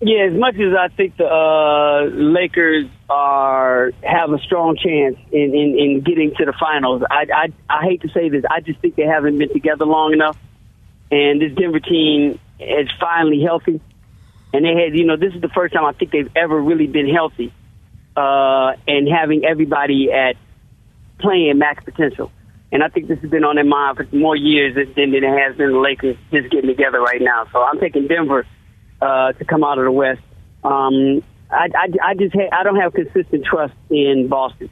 Yeah, 0.04 0.24
as 0.24 0.34
much 0.34 0.56
as 0.56 0.74
I 0.74 0.88
think 0.88 1.17
the 1.17 1.28
uh, 1.28 2.06
Lakers 2.15 2.88
are 3.08 3.91
have 4.02 4.32
a 4.32 4.39
strong 4.39 4.76
chance 4.76 5.15
in, 5.32 5.54
in, 5.54 5.78
in 5.78 6.02
getting 6.04 6.34
to 6.38 6.45
the 6.45 6.54
finals, 6.60 7.04
I, 7.08 7.28
I 7.32 7.54
I 7.69 7.84
hate 7.84 8.02
to 8.02 8.10
say 8.10 8.30
this, 8.30 8.43
I 8.50 8.62
just 8.62 8.80
think 8.80 8.95
they 8.95 9.04
haven't 9.04 9.38
been 9.38 9.54
together 9.54 9.86
long 9.86 10.13
enough, 10.13 10.38
and 11.12 11.41
this 11.41 11.52
Denver 11.54 11.80
team 11.80 12.39
is 12.60 12.89
finally 13.00 13.41
healthy, 13.41 13.82
and 14.54 14.65
they 14.65 14.74
had 14.74 14.97
you 14.97 15.06
know 15.06 15.17
this 15.17 15.34
is 15.34 15.41
the 15.41 15.50
first 15.50 15.74
time 15.74 15.86
I 15.86 15.91
think 15.91 16.12
they've 16.12 16.32
ever 16.36 16.60
really 16.60 16.88
been 16.88 17.10
healthy, 17.10 17.54
uh, 18.15 18.74
and 18.88 19.08
having 19.08 19.43
everybody 19.45 20.12
at 20.12 20.38
playing 21.19 21.58
max 21.58 21.84
potential, 21.84 22.32
and 22.71 22.82
I 22.82 22.88
think 22.88 23.08
this 23.08 23.19
has 23.19 23.30
been 23.30 23.43
on 23.43 23.56
their 23.56 23.65
mind 23.65 23.97
for 23.97 24.08
more 24.15 24.36
years 24.36 24.76
than 24.76 25.13
it 25.13 25.24
has 25.24 25.58
been 25.58 25.74
the 25.74 25.80
Lakers 25.80 26.17
just 26.32 26.50
getting 26.50 26.69
together 26.69 27.02
right 27.02 27.21
now. 27.21 27.45
So 27.52 27.62
I'm 27.62 27.80
taking 27.80 28.08
Denver 28.08 28.47
uh, 29.02 29.34
to 29.34 29.45
come 29.45 29.63
out 29.63 29.78
of 29.78 29.84
the 29.84 29.91
West. 29.91 30.21
Um, 30.63 31.21
I, 31.50 31.67
I, 31.76 32.10
I 32.10 32.13
just 32.13 32.34
ha- 32.34 32.50
I 32.54 32.63
don't 32.63 32.78
have 32.78 32.93
consistent 32.93 33.45
trust 33.45 33.74
in 33.89 34.30
Boston, 34.30 34.69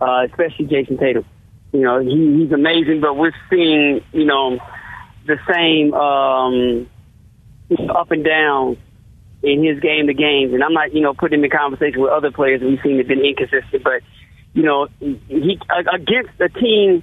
uh, 0.00 0.26
especially 0.28 0.66
Jayson 0.66 0.98
Tatum. 0.98 1.24
You 1.72 1.80
know, 1.80 2.00
he, 2.00 2.42
he's 2.42 2.52
amazing, 2.52 3.00
but 3.00 3.16
we're 3.16 3.32
seeing 3.48 4.02
you 4.12 4.24
know 4.24 4.58
the 5.30 5.52
same 5.52 5.94
um, 5.94 6.88
up 7.90 8.10
and 8.10 8.24
down 8.24 8.76
in 9.42 9.64
his 9.64 9.80
game 9.80 10.06
to 10.08 10.14
games. 10.14 10.52
And 10.52 10.62
I'm 10.62 10.72
not 10.72 10.94
you 10.94 11.00
know 11.00 11.14
putting 11.14 11.38
him 11.38 11.44
in 11.44 11.50
conversation 11.50 12.00
with 12.00 12.10
other 12.10 12.30
players 12.30 12.60
we've 12.60 12.80
seen 12.82 12.98
have 12.98 13.08
been 13.08 13.24
inconsistent, 13.24 13.82
but 13.82 14.02
you 14.52 14.62
know 14.62 14.88
he 15.00 15.58
against 15.70 16.40
a 16.40 16.48
team 16.48 17.02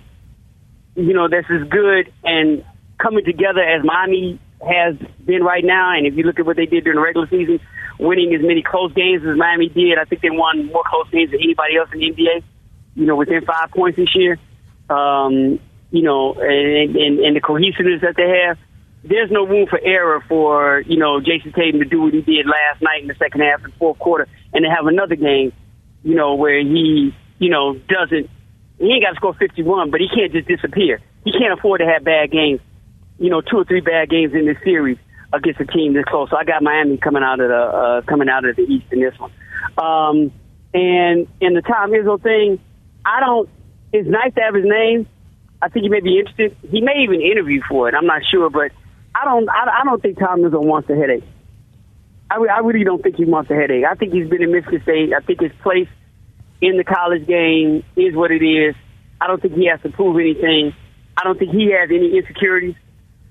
you 0.95 1.13
know 1.13 1.27
that's 1.29 1.47
as 1.49 1.67
good 1.69 2.11
and 2.23 2.65
coming 2.97 3.23
together 3.23 3.61
as 3.61 3.83
Miami 3.83 4.39
has 4.61 4.95
been 5.23 5.43
right 5.43 5.63
now. 5.63 5.95
And 5.95 6.07
if 6.07 6.15
you 6.15 6.23
look 6.23 6.39
at 6.39 6.45
what 6.45 6.57
they 6.57 6.65
did 6.65 6.83
during 6.83 6.97
the 6.97 7.01
regular 7.01 7.27
season, 7.27 7.59
winning 7.99 8.33
as 8.33 8.41
many 8.41 8.63
close 8.63 8.91
games 8.93 9.23
as 9.23 9.37
Miami 9.37 9.69
did, 9.69 9.99
I 9.99 10.05
think 10.05 10.21
they 10.21 10.31
won 10.31 10.65
more 10.65 10.83
close 10.85 11.09
games 11.11 11.31
than 11.31 11.39
anybody 11.41 11.77
else 11.77 11.89
in 11.93 11.99
the 11.99 12.11
NBA. 12.11 12.43
You 12.95 13.05
know, 13.05 13.15
within 13.15 13.45
five 13.45 13.69
points 13.71 13.97
this 13.97 14.15
year. 14.15 14.39
Um, 14.89 15.59
you 15.91 16.03
know, 16.03 16.33
and, 16.33 16.95
and, 16.95 17.19
and 17.19 17.35
the 17.35 17.41
cohesiveness 17.41 18.01
that 18.01 18.15
they 18.15 18.45
have. 18.45 18.57
There's 19.03 19.31
no 19.31 19.45
room 19.45 19.67
for 19.67 19.79
error 19.79 20.23
for 20.27 20.81
you 20.81 20.97
know 20.97 21.21
Jayson 21.21 21.53
Tatum 21.53 21.79
to 21.79 21.85
do 21.85 22.01
what 22.01 22.13
he 22.13 22.21
did 22.21 22.45
last 22.45 22.81
night 22.81 23.01
in 23.01 23.07
the 23.07 23.15
second 23.15 23.41
half 23.41 23.63
and 23.63 23.73
fourth 23.75 23.99
quarter, 23.99 24.27
and 24.53 24.63
to 24.65 24.69
have 24.69 24.87
another 24.87 25.15
game, 25.15 25.53
you 26.03 26.15
know, 26.15 26.35
where 26.35 26.59
he 26.59 27.15
you 27.39 27.49
know 27.49 27.73
doesn't 27.87 28.29
he 28.79 28.91
ain't 28.91 29.03
got 29.03 29.11
to 29.11 29.15
score 29.15 29.33
51, 29.33 29.91
but 29.91 30.01
he 30.01 30.07
can't 30.07 30.31
just 30.31 30.47
disappear. 30.47 30.99
He 31.23 31.31
can't 31.31 31.57
afford 31.57 31.79
to 31.79 31.87
have 31.87 32.03
bad 32.03 32.31
games 32.31 32.59
you 33.19 33.29
know, 33.29 33.41
two 33.41 33.57
or 33.57 33.65
three 33.65 33.81
bad 33.81 34.09
games 34.09 34.33
in 34.33 34.45
this 34.45 34.57
series 34.63 34.97
against 35.33 35.59
a 35.59 35.65
team 35.65 35.93
this 35.93 36.05
close. 36.05 36.29
So 36.29 36.37
I 36.37 36.43
got 36.43 36.61
Miami 36.61 36.97
coming 36.97 37.23
out 37.23 37.39
of 37.39 37.49
the 37.49 37.55
uh, 37.55 38.01
coming 38.03 38.29
out 38.29 38.45
of 38.45 38.55
the 38.55 38.63
East 38.63 38.85
in 38.91 39.01
this 39.01 39.13
one. 39.17 39.31
Um, 39.77 40.31
and 40.73 41.27
in 41.41 41.53
the 41.53 41.61
Tom 41.61 41.91
Izzo 41.91 42.21
thing, 42.21 42.59
I 43.05 43.19
don't. 43.19 43.49
It's 43.93 44.07
nice 44.07 44.33
to 44.35 44.41
have 44.41 44.53
his 44.53 44.65
name. 44.65 45.07
I 45.61 45.69
think 45.69 45.83
he 45.83 45.89
may 45.89 46.01
be 46.01 46.19
interested. 46.19 46.55
He 46.69 46.81
may 46.81 47.03
even 47.03 47.21
interview 47.21 47.61
for 47.67 47.89
it. 47.89 47.95
I'm 47.95 48.05
not 48.05 48.21
sure, 48.29 48.49
but 48.49 48.71
I 49.15 49.25
don't. 49.25 49.49
I, 49.49 49.81
I 49.81 49.83
don't 49.85 50.01
think 50.01 50.19
Tom 50.19 50.41
Izzo 50.41 50.63
wants 50.63 50.89
a 50.89 50.95
headache. 50.95 51.23
I, 52.29 52.35
I 52.35 52.59
really 52.59 52.83
don't 52.83 53.01
think 53.01 53.15
he 53.15 53.25
wants 53.25 53.49
a 53.49 53.55
headache. 53.55 53.85
I 53.89 53.95
think 53.95 54.13
he's 54.13 54.29
been 54.29 54.43
in 54.43 54.51
Michigan 54.51 54.81
State. 54.83 55.13
I 55.13 55.21
think 55.21 55.41
his 55.41 55.51
place 55.63 55.87
in 56.61 56.77
the 56.77 56.83
college 56.83 57.25
game 57.25 57.83
is 57.95 58.15
what 58.15 58.31
it 58.31 58.43
is. 58.43 58.75
I 59.19 59.27
don't 59.27 59.41
think 59.41 59.55
he 59.55 59.67
has 59.67 59.81
to 59.81 59.89
prove 59.89 60.17
anything. 60.17 60.73
I 61.17 61.23
don't 61.23 61.39
think 61.39 61.51
he 61.51 61.71
has 61.71 61.89
any 61.89 62.17
insecurities 62.17 62.75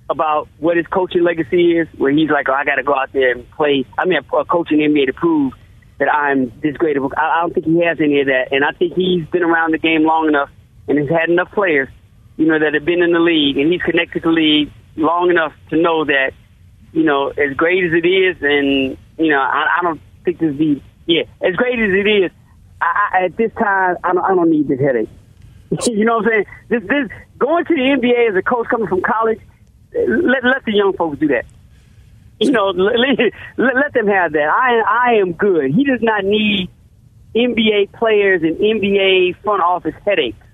about 0.08 0.48
what 0.58 0.76
his 0.76 0.86
coaching 0.86 1.22
legacy 1.22 1.78
is, 1.78 1.88
where 1.96 2.10
he's 2.10 2.30
like, 2.30 2.48
oh, 2.48 2.54
I 2.54 2.64
got 2.64 2.76
to 2.76 2.82
go 2.82 2.94
out 2.94 3.12
there 3.12 3.32
and 3.32 3.48
play. 3.52 3.84
I 3.98 4.06
mean, 4.06 4.18
a, 4.18 4.36
a 4.36 4.44
coach 4.44 4.72
in 4.72 4.78
the 4.78 4.84
NBA 4.84 5.06
to 5.06 5.12
prove 5.12 5.52
that 5.98 6.12
I'm 6.12 6.52
this 6.60 6.76
great 6.76 6.96
of 6.96 7.12
I 7.16 7.40
don't 7.42 7.54
think 7.54 7.66
he 7.66 7.84
has 7.84 7.98
any 8.00 8.20
of 8.20 8.26
that, 8.26 8.48
and 8.50 8.64
I 8.64 8.72
think 8.72 8.94
he's 8.94 9.26
been 9.28 9.42
around 9.42 9.72
the 9.72 9.78
game 9.78 10.04
long 10.04 10.26
enough 10.26 10.50
and 10.88 10.98
has 10.98 11.08
had 11.08 11.30
enough 11.30 11.50
players 11.52 11.88
you 12.36 12.46
know, 12.46 12.58
that 12.58 12.74
have 12.74 12.84
been 12.84 13.02
in 13.02 13.12
the 13.12 13.20
league, 13.20 13.56
and 13.56 13.72
he's 13.72 13.82
connected 13.82 14.22
to 14.22 14.28
the 14.28 14.34
league 14.34 14.70
long 14.96 15.30
enough 15.30 15.52
to 15.70 15.76
know 15.76 16.04
that, 16.04 16.32
you 16.92 17.02
know, 17.02 17.28
as 17.28 17.54
great 17.56 17.84
as 17.84 17.92
it 17.92 18.06
is, 18.06 18.36
and 18.42 18.96
you 19.18 19.30
know, 19.30 19.40
I, 19.40 19.78
I 19.78 19.82
don't 19.82 20.00
think 20.24 20.38
this 20.38 20.54
be 20.54 20.82
yeah, 21.06 21.22
as 21.40 21.54
great 21.54 21.78
as 21.78 21.90
it 21.90 22.06
is. 22.08 22.30
I, 22.80 23.10
I, 23.12 23.24
at 23.26 23.36
this 23.36 23.52
time, 23.54 23.96
I 24.04 24.12
don't, 24.12 24.24
I 24.24 24.34
don't 24.34 24.50
need 24.50 24.68
this 24.68 24.80
headache. 24.80 25.08
you 25.86 26.04
know 26.04 26.18
what 26.18 26.26
I'm 26.26 26.30
saying? 26.30 26.46
This, 26.68 26.82
this 26.82 27.18
going 27.38 27.64
to 27.64 27.74
the 27.74 27.80
NBA 27.80 28.30
as 28.30 28.36
a 28.36 28.42
coach 28.42 28.66
coming 28.68 28.88
from 28.88 29.02
college. 29.02 29.40
Let 29.94 30.44
let 30.44 30.64
the 30.64 30.72
young 30.72 30.92
folks 30.92 31.18
do 31.18 31.28
that. 31.28 31.46
You 32.38 32.50
know, 32.50 32.66
let, 32.76 32.96
let, 33.56 33.92
them 33.94 34.08
have 34.08 34.32
that. 34.32 34.48
I 34.48 35.10
I 35.10 35.14
am 35.20 35.32
good. 35.32 35.72
He 35.74 35.84
does 35.84 36.02
not 36.02 36.24
need 36.24 36.68
NBA 37.34 37.92
players 37.92 38.42
and 38.42 38.56
NBA 38.56 39.42
front 39.42 39.62
office 39.62 39.94
headaches 40.04 40.45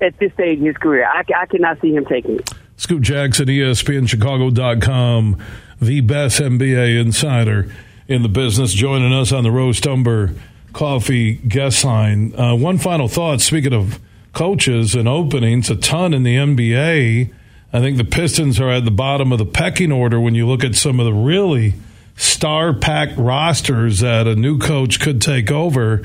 at 0.00 0.18
this 0.18 0.32
stage 0.34 0.58
in 0.58 0.66
his 0.66 0.76
career. 0.76 1.06
I, 1.06 1.24
I 1.36 1.46
cannot 1.46 1.80
see 1.80 1.94
him 1.94 2.04
taking 2.04 2.38
it. 2.38 2.50
Scoop 2.76 3.02
Jackson, 3.02 3.46
ESPNChicago.com, 3.46 5.42
the 5.80 6.00
best 6.00 6.40
NBA 6.40 7.00
insider 7.00 7.72
in 8.08 8.22
the 8.22 8.28
business, 8.28 8.74
joining 8.74 9.12
us 9.12 9.32
on 9.32 9.44
the 9.44 9.50
Rose 9.50 9.80
Tumber 9.80 10.34
Coffee 10.72 11.34
guest 11.34 11.84
line. 11.84 12.34
Uh, 12.38 12.54
one 12.56 12.78
final 12.78 13.06
thought. 13.08 13.40
Speaking 13.40 13.72
of 13.72 14.00
coaches 14.32 14.94
and 14.94 15.08
openings, 15.08 15.70
a 15.70 15.76
ton 15.76 16.12
in 16.12 16.24
the 16.24 16.36
NBA. 16.36 17.32
I 17.72 17.80
think 17.80 17.96
the 17.96 18.04
Pistons 18.04 18.60
are 18.60 18.70
at 18.70 18.84
the 18.84 18.90
bottom 18.90 19.32
of 19.32 19.38
the 19.38 19.46
pecking 19.46 19.92
order 19.92 20.20
when 20.20 20.34
you 20.34 20.46
look 20.46 20.64
at 20.64 20.74
some 20.74 21.00
of 21.00 21.06
the 21.06 21.12
really 21.12 21.74
star 22.16 22.72
packed 22.72 23.16
rosters 23.16 24.00
that 24.00 24.26
a 24.26 24.34
new 24.34 24.58
coach 24.58 25.00
could 25.00 25.20
take 25.20 25.50
over. 25.50 26.02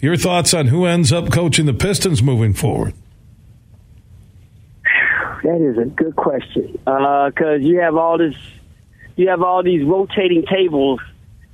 Your 0.00 0.16
thoughts 0.16 0.54
on 0.54 0.68
who 0.68 0.86
ends 0.86 1.12
up 1.12 1.30
coaching 1.30 1.66
the 1.66 1.74
Pistons 1.74 2.22
moving 2.22 2.52
forward? 2.52 2.94
That 5.44 5.60
is 5.60 5.76
a 5.76 5.84
good 5.84 6.16
question 6.16 6.72
because 6.72 7.36
uh, 7.38 7.52
you 7.60 7.80
have 7.80 7.96
all 7.96 8.16
this, 8.16 8.34
you 9.14 9.28
have 9.28 9.42
all 9.42 9.62
these 9.62 9.84
rotating 9.84 10.44
tables 10.50 11.00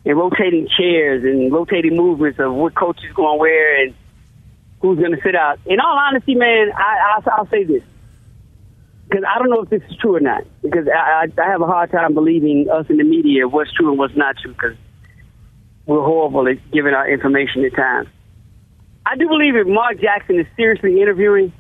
and 0.05 0.17
rotating 0.17 0.69
chairs 0.79 1.25
and 1.25 1.53
rotating 1.53 1.97
movements 1.97 2.39
of 2.39 2.55
what 2.55 2.77
coach 2.77 2.99
is 3.03 3.13
going 3.15 3.37
to 3.37 3.41
wear 3.41 3.83
and 3.83 3.95
who's 4.81 5.01
going 5.01 5.11
to 5.11 5.21
sit 5.25 5.35
out. 5.35 5.59
In 5.67 5.81
all 5.81 5.99
honesty, 5.99 6.37
man, 6.37 6.71
I, 6.73 7.21
I, 7.27 7.41
will 7.41 7.49
say 7.49 7.65
this 7.65 7.83
because 9.09 9.25
I 9.29 9.41
don't 9.41 9.51
know 9.51 9.63
if 9.63 9.71
this 9.71 9.83
is 9.91 9.97
true 9.97 10.15
or 10.15 10.21
not. 10.21 10.45
Because 10.63 10.87
I, 10.87 11.27
I, 11.27 11.43
I 11.43 11.51
have 11.51 11.61
a 11.61 11.67
hard 11.67 11.91
time 11.91 12.15
believing 12.15 12.69
us 12.71 12.87
in 12.89 12.97
the 12.97 13.03
media 13.03 13.49
what's 13.49 13.73
true 13.73 13.89
and 13.89 13.99
what's 13.99 14.15
not 14.15 14.37
true 14.41 14.53
because 14.53 14.77
we're 15.87 16.05
horrible 16.05 16.47
at 16.47 16.59
giving 16.71 16.95
our 16.95 17.11
information 17.11 17.65
at 17.65 17.75
times. 17.75 18.07
I 19.05 19.17
do 19.17 19.27
believe 19.27 19.57
if 19.57 19.67
Mark 19.67 20.01
Jackson 20.01 20.39
is 20.39 20.47
seriously 20.57 21.01
interviewing, 21.01 21.53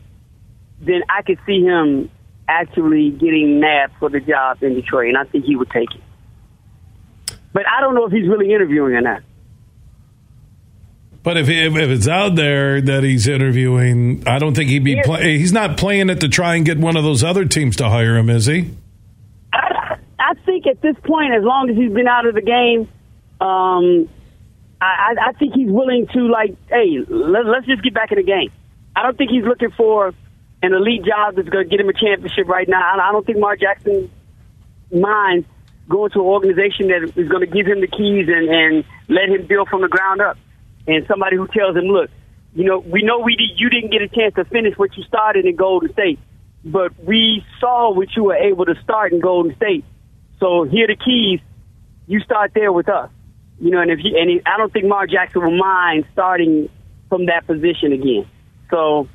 then 0.81 1.03
I 1.09 1.23
could 1.23 1.41
see 1.45 1.63
him 1.63 2.09
actually 2.51 3.11
getting 3.11 3.61
nabbed 3.61 3.95
for 3.99 4.11
the 4.11 4.21
job 4.21 4.63
in 4.63 4.75
Detroit, 4.75 5.09
and 5.09 5.17
I 5.17 5.25
think 5.25 5.45
he 5.45 5.57
would 5.57 5.71
take 5.71 5.95
it. 5.95 7.37
But 7.53 7.65
I 7.69 7.81
don't 7.81 7.95
know 7.95 8.07
if 8.07 8.13
he's 8.13 8.29
really 8.29 8.53
interviewing 8.53 8.95
or 8.95 9.01
not. 9.01 9.23
But 11.23 11.37
if, 11.37 11.49
if, 11.49 11.77
if 11.77 11.91
it's 11.91 12.09
out 12.09 12.35
there 12.35 12.81
that 12.81 13.03
he's 13.03 13.29
interviewing, 13.29 14.25
I 14.27 14.39
don't 14.39 14.55
think 14.55 14.71
he'd 14.71 14.85
be. 14.85 15.03
Play, 15.03 15.39
he's 15.39 15.53
not 15.53 15.77
playing 15.77 16.09
it 16.09 16.21
to 16.21 16.29
try 16.29 16.57
and 16.57 16.65
get 16.65 16.79
one 16.79 16.97
of 16.97 17.05
those 17.05 17.23
other 17.23 17.45
teams 17.45 17.77
to 17.77 17.89
hire 17.89 18.17
him, 18.17 18.31
is 18.31 18.47
he? 18.47 18.71
I, 19.53 19.99
I 20.19 20.35
think 20.47 20.67
at 20.67 20.81
this 20.81 20.97
point, 21.05 21.35
as 21.35 21.45
long 21.45 21.69
as 21.69 21.77
he's 21.77 21.93
been 21.93 22.09
out 22.09 22.27
of 22.27 22.35
the 22.35 22.41
game, 22.41 22.89
um, 23.41 24.09
I, 24.81 25.15
I 25.21 25.33
think 25.39 25.55
he's 25.55 25.71
willing 25.71 26.07
to 26.15 26.21
like, 26.29 26.57
hey, 26.69 27.05
let, 27.07 27.45
let's 27.45 27.67
just 27.67 27.83
get 27.83 27.93
back 27.93 28.13
in 28.13 28.17
the 28.17 28.25
game. 28.25 28.51
I 28.97 29.03
don't 29.03 29.17
think 29.19 29.31
he's 29.31 29.45
looking 29.45 29.71
for 29.77 30.15
an 30.63 30.75
elite 30.75 31.05
job 31.05 31.37
that's 31.37 31.49
going 31.49 31.65
to 31.65 31.71
get 31.71 31.81
him 31.81 31.89
a 31.89 31.93
championship 31.93 32.47
right 32.49 32.69
now. 32.69 32.99
I 33.01 33.13
don't 33.13 33.25
think 33.25 33.39
Mark 33.39 33.61
Jackson 33.61 34.11
minds 34.93 35.47
going 35.89 36.11
to 36.13 36.21
an 36.21 36.27
organization 36.27 36.89
that 36.89 37.13
is 37.17 37.29
going 37.29 37.41
to 37.41 37.53
give 37.53 37.67
him 37.67 37.81
the 37.81 37.89
keys 37.89 38.29
and, 38.29 38.49
and 38.49 38.85
let 39.09 39.29
him 39.29 39.47
build 39.47 39.69
from 39.69 39.83
the 39.83 39.89
ground 39.89 40.21
up. 40.21 40.37
And 40.87 41.07
somebody 41.07 41.37
who 41.37 41.47
tells 41.49 41.77
him, 41.77 41.85
look, 41.85 42.11
you 42.55 42.65
know, 42.65 42.79
we 42.79 43.03
know 43.03 43.21
we 43.21 43.37
did, 43.37 43.59
you 43.59 43.71
didn't 43.71 43.91
get 43.91 44.03
a 44.03 44.09
chance 44.09 44.35
to 44.35 44.45
finish 44.45 44.77
what 44.77 44.97
you 44.97 45.03
started 45.05 45.47
in 45.47 45.57
Golden 45.57 45.93
State, 45.93 46.19
but 46.65 46.93
we 47.05 47.45
saw 47.59 47.93
what 47.93 48.09
you 48.17 48.25
were 48.25 48.37
able 48.37 48.65
to 48.67 48.75
start 48.83 49.13
in 49.13 49.21
Golden 49.21 49.55
State. 49.57 49.85
So 50.39 50.65
here 50.65 50.85
are 50.85 50.89
the 50.89 50.97
keys. 50.97 51.41
You 52.07 52.21
start 52.21 52.53
there 52.55 52.73
with 52.73 52.89
us. 52.89 53.11
You 53.61 53.71
know, 53.71 53.81
and 53.81 53.91
if 53.91 53.99
you, 54.03 54.17
and 54.19 54.31
he, 54.31 54.43
I 54.47 54.57
don't 54.57 54.73
think 54.73 54.87
Mark 54.87 55.11
Jackson 55.11 55.43
will 55.43 55.57
mind 55.57 56.07
starting 56.13 56.69
from 57.09 57.27
that 57.27 57.47
position 57.47 57.93
again. 57.93 58.27
So, 58.71 59.09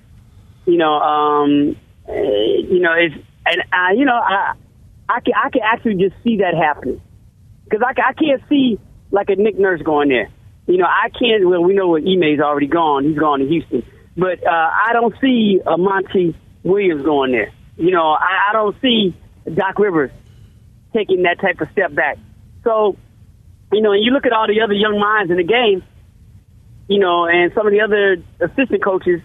you 0.66 0.78
know, 0.78 0.94
um, 0.94 1.76
uh, 2.08 2.14
you 2.14 2.80
know, 2.80 2.94
it's, 2.94 3.16
and 3.46 3.64
I, 3.72 3.94
you 3.94 4.06
know, 4.06 4.16
I, 4.16 4.54
I 5.08 5.20
can 5.20 5.34
I 5.36 5.50
can 5.50 5.62
actually 5.64 5.96
just 5.96 6.16
see 6.24 6.38
that 6.38 6.56
happening 6.56 7.02
because 7.64 7.82
I, 7.86 7.94
I 8.02 8.14
can't 8.14 8.42
see 8.50 8.80
like 9.12 9.30
a 9.30 9.36
Nick 9.36 9.58
Nurse 9.58 9.82
going 9.82 10.10
there. 10.10 10.30
You 10.68 10.78
know, 10.78 10.86
I 10.86 11.10
can't. 11.10 11.48
Well, 11.48 11.64
we 11.64 11.74
know 11.74 11.88
what 11.88 12.04
Ime's 12.04 12.40
already 12.40 12.68
gone. 12.68 13.06
He's 13.06 13.18
gone 13.18 13.40
to 13.40 13.48
Houston, 13.48 13.84
but 14.18 14.46
uh, 14.46 14.50
I 14.50 14.94
don't 14.94 15.14
see 15.22 15.60
a 15.66 15.78
Monty 15.78 16.36
Williams 16.64 17.04
going 17.04 17.32
there. 17.32 17.52
You 17.78 17.92
know, 17.92 18.12
I, 18.12 18.50
I 18.50 18.54
don't 18.54 18.76
see 18.82 19.16
Doc 19.54 19.78
Rivers 19.78 20.12
taking 20.94 21.24
that 21.24 21.40
type 21.40 21.62
of 21.62 21.70
step 21.72 21.94
back. 21.94 22.18
So, 22.64 22.98
you 23.72 23.82
know, 23.82 23.92
and 23.92 24.04
you 24.04 24.12
look 24.12 24.26
at 24.26 24.34
all 24.34 24.48
the 24.48 24.62
other 24.62 24.74
young 24.74 25.00
minds 25.00 25.30
in 25.30 25.38
the 25.38 25.44
game, 25.44 25.84
you 26.88 27.00
know, 27.00 27.28
and 27.28 27.52
some 27.54 27.68
of 27.68 27.74
the 27.74 27.82
other 27.82 28.18
assistant 28.40 28.84
coaches 28.84 29.22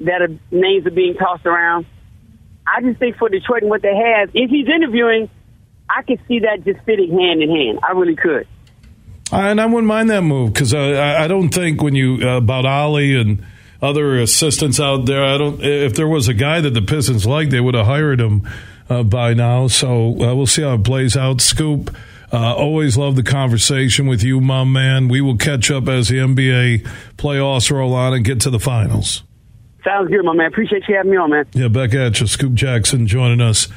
that 0.00 0.22
are 0.22 0.28
names 0.50 0.86
are 0.86 0.90
being 0.90 1.14
tossed 1.14 1.46
around. 1.46 1.86
I 2.66 2.82
just 2.82 2.98
think 2.98 3.16
for 3.16 3.28
Detroit 3.28 3.62
and 3.62 3.70
what 3.70 3.82
they 3.82 3.94
have, 3.94 4.30
if 4.34 4.50
he's 4.50 4.68
interviewing, 4.68 5.28
I 5.88 6.02
could 6.02 6.20
see 6.28 6.40
that 6.40 6.64
just 6.64 6.84
fitting 6.84 7.10
hand 7.10 7.42
in 7.42 7.50
hand. 7.50 7.80
I 7.82 7.92
really 7.92 8.16
could. 8.16 8.46
And 9.32 9.60
I 9.60 9.66
wouldn't 9.66 9.86
mind 9.86 10.10
that 10.10 10.22
move 10.22 10.52
because 10.52 10.74
I, 10.74 11.24
I 11.24 11.28
don't 11.28 11.50
think 11.50 11.82
when 11.82 11.94
you 11.94 12.18
uh, 12.22 12.38
about 12.38 12.66
Ali 12.66 13.20
and 13.20 13.44
other 13.80 14.18
assistants 14.18 14.80
out 14.80 15.06
there, 15.06 15.24
I 15.24 15.38
don't. 15.38 15.62
If 15.62 15.94
there 15.94 16.08
was 16.08 16.28
a 16.28 16.34
guy 16.34 16.60
that 16.60 16.70
the 16.70 16.82
Pistons 16.82 17.26
liked, 17.26 17.50
they 17.50 17.60
would 17.60 17.74
have 17.74 17.86
hired 17.86 18.20
him 18.20 18.48
uh, 18.88 19.02
by 19.04 19.34
now. 19.34 19.68
So 19.68 20.10
uh, 20.20 20.34
we'll 20.34 20.46
see 20.46 20.62
how 20.62 20.74
it 20.74 20.84
plays 20.84 21.16
out. 21.16 21.40
Scoop. 21.40 21.94
Uh, 22.32 22.54
always 22.54 22.96
love 22.96 23.16
the 23.16 23.24
conversation 23.24 24.06
with 24.06 24.22
you, 24.22 24.40
my 24.40 24.62
man. 24.62 25.08
We 25.08 25.20
will 25.20 25.36
catch 25.36 25.68
up 25.68 25.88
as 25.88 26.08
the 26.08 26.18
NBA 26.18 26.86
playoffs 27.16 27.72
roll 27.72 27.92
on 27.92 28.14
and 28.14 28.24
get 28.24 28.40
to 28.42 28.50
the 28.50 28.60
finals. 28.60 29.24
Sounds 29.84 30.10
good, 30.10 30.24
my 30.24 30.34
man. 30.34 30.46
Appreciate 30.48 30.82
you 30.88 30.96
having 30.96 31.10
me 31.10 31.16
on, 31.16 31.30
man. 31.30 31.46
Yeah, 31.52 31.68
back 31.68 31.94
at 31.94 32.20
you. 32.20 32.26
Scoop 32.26 32.54
Jackson 32.54 33.06
joining 33.06 33.40
us. 33.40 33.68